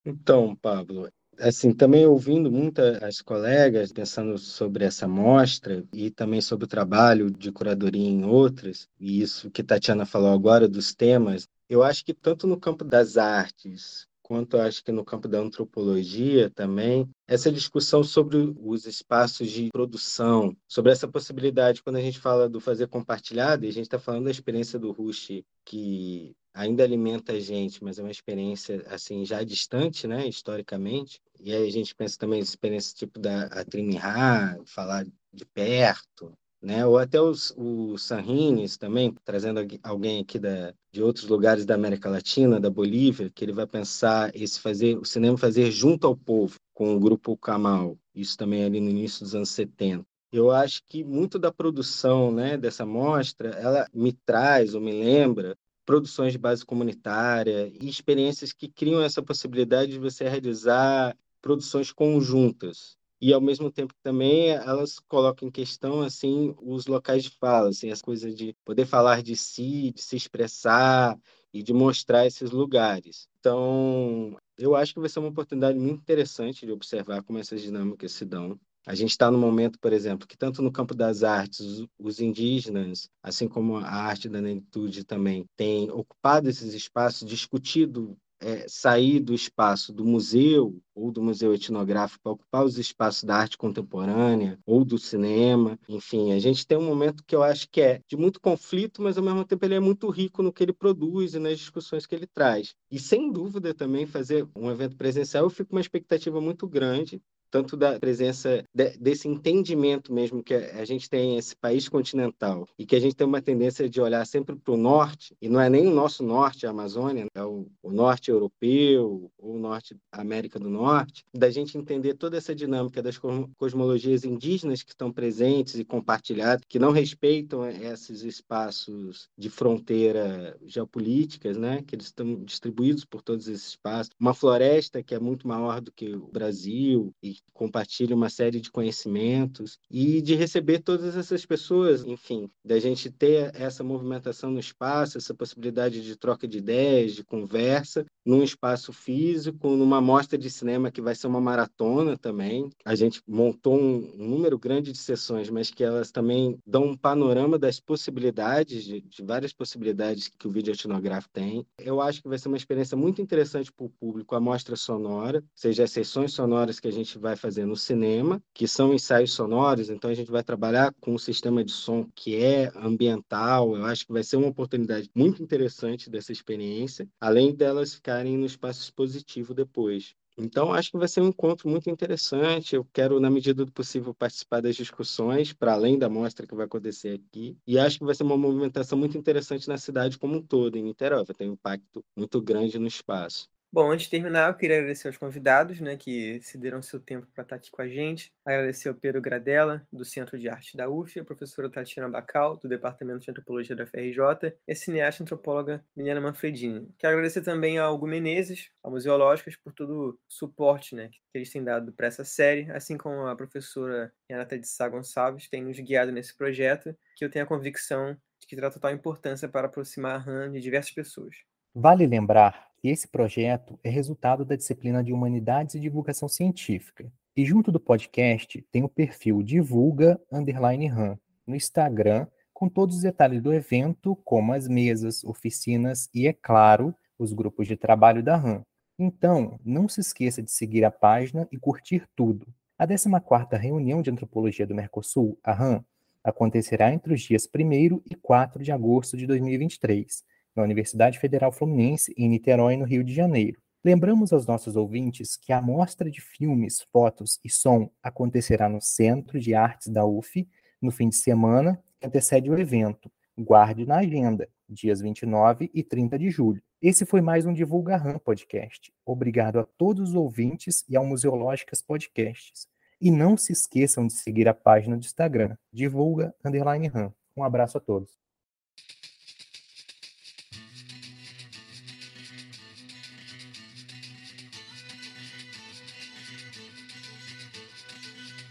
Então, 0.04 0.56
Pablo, 0.56 1.12
assim, 1.40 1.74
também 1.74 2.06
ouvindo 2.06 2.52
muitas 2.52 3.22
colegas 3.22 3.92
pensando 3.92 4.38
sobre 4.38 4.86
essa 4.86 5.08
mostra 5.08 5.84
e 5.94 6.10
também 6.10 6.42
sobre 6.42 6.66
o 6.66 6.68
trabalho 6.68 7.30
de 7.32 7.52
curadoria 7.52 8.08
em 8.08 8.24
outras, 8.26 8.88
e 9.00 9.22
isso 9.22 9.50
que 9.52 9.64
Tatiana 9.64 10.06
falou 10.06 10.34
agora 10.34 10.68
dos 10.68 10.94
temas, 10.94 11.48
eu 11.70 11.84
acho 11.84 12.04
que 12.06 12.14
tanto 12.14 12.48
no 12.48 12.60
campo 12.60 12.84
das 12.84 13.18
artes 13.18 14.08
quanto 14.28 14.58
acho 14.58 14.84
que 14.84 14.92
no 14.92 15.06
campo 15.06 15.26
da 15.26 15.40
antropologia 15.40 16.50
também, 16.50 17.10
essa 17.26 17.50
discussão 17.50 18.04
sobre 18.04 18.54
os 18.60 18.86
espaços 18.86 19.50
de 19.50 19.70
produção, 19.72 20.54
sobre 20.68 20.92
essa 20.92 21.08
possibilidade, 21.08 21.82
quando 21.82 21.96
a 21.96 22.02
gente 22.02 22.20
fala 22.20 22.50
do 22.50 22.60
fazer 22.60 22.88
compartilhado, 22.88 23.64
e 23.64 23.70
a 23.70 23.72
gente 23.72 23.86
está 23.86 23.98
falando 23.98 24.26
da 24.26 24.32
experiência 24.32 24.78
do 24.78 24.92
Rush, 24.92 25.44
que 25.64 26.36
ainda 26.54 26.84
alimenta 26.84 27.32
a 27.32 27.40
gente, 27.40 27.82
mas 27.82 28.00
é 28.00 28.02
uma 28.02 28.12
experiência 28.12 28.84
assim 28.90 29.24
já 29.24 29.42
distante, 29.44 30.06
né, 30.06 30.28
historicamente. 30.28 31.22
E 31.40 31.54
aí 31.54 31.66
a 31.66 31.72
gente 31.72 31.96
pensa 31.96 32.18
também 32.18 32.42
experiência 32.42 32.98
tipo 32.98 33.18
da 33.22 33.44
Atrimihá, 33.44 34.58
falar 34.66 35.06
de 35.32 35.46
perto, 35.46 36.38
né? 36.62 36.86
Ou 36.86 36.98
até 36.98 37.22
os, 37.22 37.54
os 37.58 38.04
Sanrines 38.04 38.78
também, 38.78 39.14
trazendo 39.24 39.60
alguém 39.84 40.22
aqui 40.22 40.40
da, 40.40 40.74
de 40.92 41.02
outros 41.02 41.28
lugares 41.28 41.66
da 41.66 41.76
América 41.76 42.10
Latina, 42.10 42.60
da 42.60 42.70
Bolívia, 42.70 43.30
que 43.30 43.44
ele 43.46 43.54
vai 43.54 43.68
pensar 43.68 44.36
esse 44.36 44.60
fazer 44.60 44.98
o 44.98 45.06
cinema 45.06 45.38
fazer 45.38 45.72
junto 45.72 46.08
ao 46.08 46.16
povo, 46.16 46.60
com 46.74 46.96
o 46.96 47.00
grupo 47.00 47.38
Camal. 47.38 47.98
Isso 48.14 48.38
também 48.38 48.64
ali 48.64 48.80
no 48.80 48.90
início 48.90 49.24
dos 49.24 49.36
anos 49.36 49.50
70 49.50 50.06
eu 50.32 50.52
acho 50.52 50.84
que 50.86 51.04
muito 51.04 51.40
da 51.40 51.52
produção 51.52 52.32
né, 52.32 52.58
dessa 52.58 52.86
mostra, 52.86 53.50
ela 53.52 53.88
me 53.94 54.12
traz 54.12 54.76
ou 54.76 54.82
me 54.82 54.92
lembra 54.92 55.58
produções 55.86 56.34
de 56.34 56.38
base 56.38 56.66
comunitária 56.66 57.72
e 57.82 57.88
experiências 57.88 58.52
que 58.52 58.68
criam 58.68 59.02
essa 59.02 59.24
possibilidade 59.24 59.92
de 59.92 60.00
você 60.00 60.28
realizar 60.28 61.16
produções 61.42 61.94
conjuntas 61.94 62.97
e 63.20 63.34
ao 63.34 63.42
mesmo 63.42 63.72
tempo 63.72 63.94
também 64.04 64.50
elas 64.50 65.00
colocam 65.00 65.48
em 65.48 65.52
questão 65.52 66.02
assim 66.02 66.56
os 66.62 66.88
locais 66.88 67.24
de 67.24 67.30
fala, 67.32 67.70
assim 67.70 67.92
as 67.92 68.02
coisas 68.02 68.36
de 68.36 68.56
poder 68.66 68.86
falar 68.86 69.22
de 69.24 69.36
si, 69.36 69.92
de 69.94 70.02
se 70.02 70.16
expressar 70.16 71.18
e 71.54 71.64
de 71.64 71.74
mostrar 71.74 72.26
esses 72.28 72.52
lugares. 72.52 73.28
Então, 73.40 74.38
eu 74.58 74.76
acho 74.76 74.94
que 74.94 75.00
vai 75.00 75.10
ser 75.10 75.20
uma 75.20 75.30
oportunidade 75.30 75.80
muito 75.80 76.02
interessante 76.02 76.66
de 76.66 76.72
observar 76.72 77.24
como 77.24 77.40
essas 77.40 77.62
dinâmicas 77.62 78.12
se 78.12 78.26
dão 78.26 78.60
a 78.88 78.96
gente 78.96 79.10
está 79.10 79.30
no 79.30 79.38
momento, 79.38 79.78
por 79.80 79.92
exemplo, 79.92 80.26
que 80.26 80.38
tanto 80.38 80.62
no 80.62 80.72
campo 80.72 80.96
das 80.96 81.22
artes, 81.22 81.86
os 82.00 82.22
indígenas, 82.22 83.10
assim 83.22 83.46
como 83.46 83.76
a 83.76 83.86
arte 83.86 84.30
da 84.30 84.40
negritude 84.40 85.04
também, 85.04 85.46
têm 85.58 85.92
ocupado 85.92 86.50
esses 86.50 86.74
espaços, 86.74 87.28
discutido 87.28 88.18
é, 88.40 88.66
sair 88.68 89.20
do 89.20 89.34
espaço 89.34 89.92
do 89.92 90.06
museu 90.06 90.80
ou 90.94 91.12
do 91.12 91.22
museu 91.22 91.54
etnográfico 91.54 92.22
para 92.24 92.32
ocupar 92.32 92.66
os 92.66 92.78
espaços 92.78 93.24
da 93.24 93.36
arte 93.36 93.58
contemporânea 93.58 94.60
ou 94.66 94.84
do 94.84 94.98
cinema. 94.98 95.80
Enfim, 95.88 96.32
a 96.32 96.40
gente 96.40 96.66
tem 96.66 96.78
um 96.78 96.86
momento 96.86 97.24
que 97.26 97.36
eu 97.36 97.44
acho 97.44 97.68
que 97.70 97.82
é 97.82 98.02
de 98.08 98.18
muito 98.18 98.40
conflito, 98.40 99.02
mas 99.02 99.18
ao 99.18 99.24
mesmo 99.24 99.46
tempo 99.46 99.66
ele 99.66 99.76
é 99.76 99.80
muito 99.80 100.10
rico 100.10 100.42
no 100.42 100.52
que 100.52 100.64
ele 100.64 100.74
produz 100.74 101.34
e 101.34 101.40
nas 101.40 101.58
discussões 101.58 102.06
que 102.06 102.16
ele 102.16 102.28
traz. 102.28 102.76
E 102.92 103.00
sem 103.00 103.32
dúvida 103.32 103.74
também 103.74 104.06
fazer 104.06 104.48
um 104.56 104.70
evento 104.72 104.96
presencial, 104.96 105.44
eu 105.44 105.50
fico 105.50 105.70
com 105.70 105.76
uma 105.76 105.82
expectativa 105.82 106.40
muito 106.42 106.68
grande 106.68 107.22
tanto 107.50 107.78
da 107.78 108.00
presença 108.00 108.64
de, 108.74 108.98
desse 108.98 109.28
entendimento 109.28 110.14
mesmo 110.14 110.44
que 110.44 110.54
a 110.54 110.86
gente 110.86 111.10
tem 111.10 111.38
esse 111.38 111.56
país 111.56 111.88
continental 111.88 112.68
e 112.78 112.86
que 112.86 112.96
a 112.96 113.00
gente 113.00 113.16
tem 113.16 113.28
uma 113.28 113.42
tendência 113.42 113.90
de 113.90 114.02
olhar 114.02 114.26
sempre 114.26 114.56
para 114.56 114.74
o 114.74 114.78
norte, 114.78 115.36
e 115.42 115.50
não 115.50 115.60
é 115.60 115.70
nem 115.70 115.88
o 115.88 115.94
nosso 115.94 116.24
norte, 116.24 116.66
a 116.66 116.70
Amazônia, 116.70 117.28
é 117.34 117.44
o, 117.44 117.68
o 117.82 117.92
norte 117.92 118.32
europeu 118.32 119.32
ou 119.38 119.56
o 119.56 119.60
norte 119.60 119.96
América 120.12 120.60
do 120.60 120.70
Norte, 120.70 121.24
da 121.34 121.50
gente 121.50 121.78
entender 121.78 122.16
toda 122.16 122.38
essa 122.38 122.54
dinâmica 122.54 123.02
das 123.02 123.20
cosmologias 123.58 124.24
indígenas 124.24 124.84
que 124.84 124.92
estão 124.92 125.12
presentes 125.12 125.76
e 125.76 125.86
compartilhadas, 125.86 126.66
que 126.68 126.80
não 126.80 126.92
respeitam 126.92 127.68
esses 127.68 128.24
espaços 128.24 129.30
de 129.38 129.50
fronteira 129.50 130.58
geopolíticas, 130.66 131.58
né, 131.58 131.84
que 131.86 131.96
eles 131.96 132.08
estão 132.08 132.44
distribuídos 132.44 133.06
por 133.06 133.22
todos 133.22 133.48
esses 133.48 133.70
espaços, 133.70 134.12
uma 134.20 134.34
floresta 134.34 135.04
que 135.04 135.16
é 135.16 135.20
muito 135.20 135.48
maior 135.48 135.82
do 135.82 135.92
que 135.92 136.14
o 136.14 136.28
Brasil 136.28 137.14
e 137.22 137.37
compartilha 137.54 138.16
uma 138.16 138.30
série 138.30 138.60
de 138.60 138.72
conhecimentos 138.72 139.80
e 139.90 140.22
de 140.22 140.36
receber 140.36 140.80
todas 140.80 141.16
essas 141.16 141.46
pessoas, 141.46 142.04
enfim, 142.06 142.50
da 142.64 142.80
gente 142.80 143.10
ter 143.10 143.52
essa 143.56 143.84
movimentação 143.84 144.52
no 144.52 144.60
espaço, 144.60 145.18
essa 145.18 145.34
possibilidade 145.34 146.04
de 146.04 146.16
troca 146.16 146.48
de 146.48 146.60
ideias, 146.60 147.14
de 147.14 147.24
conversa, 147.24 148.06
num 148.28 148.44
espaço 148.44 148.92
físico, 148.92 149.70
numa 149.70 150.02
mostra 150.02 150.38
de 150.38 150.50
cinema 150.50 150.92
que 150.92 151.02
vai 151.02 151.16
ser 151.16 151.28
uma 151.28 151.40
maratona 151.40 152.18
também. 152.18 152.70
A 152.84 152.94
gente 152.94 153.22
montou 153.26 153.80
um, 153.80 154.12
número 154.18 154.60
grande 154.60 154.92
de 154.92 154.98
sessões, 154.98 155.50
mas 155.50 155.72
que 155.72 155.82
elas 155.82 156.12
também 156.12 156.60
dão 156.66 156.84
um 156.84 156.98
panorama 156.98 157.58
das 157.58 157.80
possibilidades, 157.80 158.84
de, 158.84 159.00
de 159.00 159.24
várias 159.24 159.54
possibilidades 159.54 160.28
que 160.28 160.46
o 160.46 160.52
vídeo 160.52 160.74
etnográfico 160.74 161.34
tem. 161.34 161.66
Eu 161.80 162.02
acho 162.02 162.22
que 162.22 162.28
vai 162.28 162.38
ser 162.38 162.50
uma 162.50 162.58
experiência 162.58 162.98
muito 162.98 163.22
interessante 163.22 163.72
para 163.72 163.86
o 163.86 163.90
público, 163.90 164.36
a 164.36 164.42
mostra 164.42 164.76
sonora, 164.76 165.42
seja 165.56 165.86
as 165.86 165.92
sessões 165.92 166.34
sonoras 166.34 166.82
que 166.82 166.88
a 166.90 166.92
gente 166.92 167.18
vai 167.18 167.38
fazer 167.38 167.66
no 167.66 167.78
cinema, 167.78 168.42
que 168.54 168.68
são 168.68 168.94
ensaios 168.94 169.32
sonoros, 169.32 169.90
então 169.90 170.10
a 170.10 170.14
gente 170.14 170.30
vai 170.30 170.44
trabalhar 170.44 170.94
com 171.00 171.14
um 171.14 171.18
sistema 171.18 171.64
de 171.64 171.72
som 171.72 172.06
que 172.14 172.36
é 172.36 172.70
ambiental. 172.76 173.74
Eu 173.74 173.86
acho 173.86 174.06
que 174.06 174.12
vai 174.12 174.24
ser 174.24 174.36
uma 174.36 174.50
oportunidade 174.50 175.10
muito 175.16 175.42
interessante 175.42 176.10
dessa 176.10 176.34
experiência, 176.34 177.08
além 177.22 177.56
delas 177.56 177.94
ficar 177.94 178.17
estarem 178.18 178.38
no 178.38 178.46
espaço 178.46 178.82
expositivo 178.82 179.54
depois. 179.54 180.16
Então, 180.40 180.72
acho 180.72 180.92
que 180.92 180.98
vai 180.98 181.08
ser 181.08 181.22
um 181.22 181.30
encontro 181.30 181.68
muito 181.68 181.90
interessante. 181.90 182.76
Eu 182.76 182.86
quero, 182.94 183.20
na 183.20 183.30
medida 183.30 183.66
do 183.66 183.72
possível, 183.72 184.14
participar 184.14 184.62
das 184.62 184.76
discussões, 184.76 185.52
para 185.52 185.74
além 185.74 185.98
da 185.98 186.08
mostra 186.08 186.46
que 186.46 186.56
vai 186.56 186.66
acontecer 186.66 187.20
aqui. 187.20 187.58
E 187.66 187.80
acho 187.80 187.98
que 187.98 188.06
vai 188.06 188.14
ser 188.14 188.24
uma 188.24 188.38
movimentação 188.38 188.98
muito 188.98 189.18
interessante 189.18 189.68
na 189.68 189.78
cidade 189.78 190.18
como 190.18 190.36
um 190.36 190.42
todo, 190.42 190.78
em 190.78 190.84
Niterói. 190.84 191.26
Vai 191.26 191.36
ter 191.36 191.50
um 191.50 191.54
impacto 191.54 192.06
muito 192.16 192.40
grande 192.40 192.78
no 192.78 192.88
espaço. 192.88 193.50
Bom, 193.78 193.92
antes 193.92 194.06
de 194.06 194.10
terminar, 194.10 194.50
eu 194.50 194.56
queria 194.56 194.78
agradecer 194.78 195.08
aos 195.08 195.18
convidados, 195.18 195.80
né, 195.80 195.96
que 195.96 196.42
se 196.42 196.58
deram 196.58 196.82
seu 196.82 197.00
tempo 197.00 197.28
para 197.32 197.44
estar 197.44 197.58
aqui 197.58 197.70
com 197.70 197.80
a 197.80 197.88
gente. 197.88 198.34
Agradecer 198.44 198.90
ao 198.90 198.96
Pedro 198.96 199.22
Gradella, 199.22 199.86
do 199.94 200.04
Centro 200.04 200.36
de 200.40 200.50
Arte 200.50 200.76
da 200.76 200.90
UF, 200.90 201.20
a 201.20 201.24
professora 201.24 201.70
Tatiana 201.70 202.10
Bacal, 202.10 202.58
do 202.58 202.68
Departamento 202.68 203.20
de 203.20 203.30
Antropologia 203.30 203.76
da 203.76 203.86
FRJ, 203.86 204.52
e 204.68 204.72
a 204.72 204.76
cineasta 204.76 205.22
antropóloga 205.22 205.86
Milena 205.96 206.20
Manfredini. 206.20 206.90
Quero 206.98 207.14
agradecer 207.14 207.44
também 207.44 207.78
ao 207.78 207.94
Hugo 207.94 208.08
Menezes, 208.08 208.72
ao 208.82 208.90
Museológicas, 208.90 209.56
por 209.56 209.72
todo 209.72 209.92
o 209.92 210.20
suporte 210.28 210.96
né, 210.96 211.10
que 211.32 211.38
eles 211.38 211.52
têm 211.52 211.64
dado 211.64 211.94
para 211.94 212.08
essa 212.08 212.26
série, 212.26 212.72
assim 212.72 212.98
como 212.98 213.28
a 213.28 213.36
professora 213.36 214.12
Renata 214.28 214.58
de 214.58 214.68
Sá 214.68 214.90
Gonçalves 214.90 215.48
tem 215.48 215.64
nos 215.64 215.80
guiado 215.80 216.12
nesse 216.12 216.36
projeto, 216.36 216.98
que 217.16 217.24
eu 217.24 217.30
tenho 217.30 217.46
a 217.46 217.48
convicção 217.48 218.18
de 218.40 218.48
que 218.48 218.56
terá 218.56 218.72
total 218.72 218.90
importância 218.90 219.48
para 219.48 219.68
aproximar 219.68 220.16
a 220.16 220.18
RAM 220.18 220.52
de 220.52 220.62
diversas 220.62 220.92
pessoas. 220.92 221.36
Vale 221.76 222.08
lembrar 222.08 222.67
esse 222.84 223.08
projeto 223.08 223.80
é 223.84 223.90
resultado 223.90 224.46
da 224.46 224.56
disciplina 224.56 225.04
de 225.04 225.12
Humanidades 225.12 225.76
e 225.76 225.80
Divulgação 225.80 226.28
Científica. 226.28 227.12
E 227.36 227.46
junto 227.46 227.72
do 227.72 227.80
podcast 227.80 228.64
tem 228.72 228.84
o 228.84 228.90
perfil 228.90 229.42
Divulga 229.42 230.20
Underline 230.32 230.88
RAM 230.88 231.20
no 231.46 231.56
Instagram, 231.56 232.28
com 232.54 232.68
todos 232.68 232.98
os 232.98 233.02
detalhes 233.04 233.42
do 233.42 233.54
evento, 233.54 234.16
como 234.26 234.54
as 234.54 234.68
mesas, 234.68 235.24
oficinas 235.24 236.10
e, 236.14 236.28
é 236.28 236.34
claro, 236.34 236.94
os 237.18 237.34
grupos 237.34 237.68
de 237.68 237.76
trabalho 237.76 238.24
da 238.24 238.36
RAM. 238.36 238.64
Então, 239.00 239.60
não 239.64 239.88
se 239.88 240.02
esqueça 240.02 240.42
de 240.42 240.52
seguir 240.52 240.84
a 240.84 240.92
página 240.92 241.48
e 241.52 241.58
curtir 241.58 242.08
tudo. 242.16 242.48
A 242.78 242.88
14ª 242.88 243.58
reunião 243.58 244.02
de 244.02 244.10
antropologia 244.10 244.66
do 244.66 244.76
Mercosul, 244.76 245.40
a 245.44 245.54
RAM, 245.54 245.86
acontecerá 246.24 246.92
entre 246.92 247.14
os 247.14 247.22
dias 247.22 247.48
1 247.48 248.02
e 248.06 248.16
4 248.16 248.64
de 248.64 248.72
agosto 248.72 249.16
de 249.16 249.26
2023 249.26 250.24
na 250.58 250.64
Universidade 250.64 251.20
Federal 251.20 251.52
Fluminense, 251.52 252.14
em 252.18 252.28
Niterói, 252.28 252.76
no 252.76 252.84
Rio 252.84 253.04
de 253.04 253.14
Janeiro. 253.14 253.62
Lembramos 253.86 254.34
aos 254.34 254.46
nossos 254.46 254.76
ouvintes 254.76 255.38
que 255.38 255.54
a 255.54 255.62
mostra 255.62 256.10
de 256.10 256.20
filmes, 256.20 256.82
fotos 256.92 257.40
e 257.46 257.50
som 257.50 257.90
acontecerá 258.02 258.68
no 258.68 258.82
Centro 258.82 259.40
de 259.40 259.54
Artes 259.54 259.88
da 259.88 260.06
UF 260.06 260.48
no 260.82 260.92
fim 260.92 261.10
de 261.10 261.16
semana 261.16 261.82
que 262.00 262.08
antecede 262.08 262.50
o 262.50 262.58
evento. 262.58 263.10
Guarde 263.38 263.86
na 263.86 264.00
agenda, 264.00 264.50
dias 264.68 265.00
29 265.00 265.70
e 265.74 265.84
30 265.84 266.18
de 266.18 266.30
julho. 266.30 266.62
Esse 266.82 267.06
foi 267.06 267.22
mais 267.22 267.46
um 267.46 267.54
Divulga 267.54 267.96
RAM 267.96 268.18
Podcast. 268.18 268.92
Obrigado 269.06 269.60
a 269.60 269.64
todos 269.64 270.10
os 270.10 270.16
ouvintes 270.16 270.84
e 270.90 270.98
ao 270.98 271.06
Museológicas 271.06 271.82
Podcasts. 271.82 272.68
E 273.00 273.12
não 273.12 273.38
se 273.38 273.54
esqueçam 273.54 274.08
de 274.08 274.14
seguir 274.14 274.48
a 274.48 274.56
página 274.56 274.98
do 274.98 275.06
Instagram, 275.06 275.56
divulga 275.72 276.34
underline 276.44 276.88
RAM. 276.88 277.14
Um 277.36 277.44
abraço 277.44 277.78
a 277.78 277.82
todos. 277.82 278.27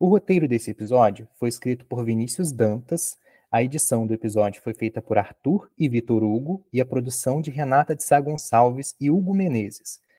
O 0.00 0.06
roteiro 0.06 0.46
desse 0.46 0.70
episódio 0.70 1.26
foi 1.40 1.48
escrito 1.48 1.84
por 1.84 2.04
Vinícius 2.04 2.52
Dantas, 2.52 3.18
a 3.50 3.64
edição 3.64 4.06
do 4.06 4.14
episódio 4.14 4.62
foi 4.62 4.72
feita 4.72 5.02
por 5.02 5.18
Arthur 5.18 5.68
e 5.76 5.88
Vitor 5.88 6.22
Hugo 6.22 6.64
e 6.72 6.80
a 6.80 6.86
produção 6.86 7.40
de 7.40 7.50
Renata 7.50 7.96
de 7.96 8.04
Sá 8.04 8.20
Gonçalves 8.20 8.94
e 9.00 9.10
Hugo 9.10 9.34
Menezes. 9.34 10.00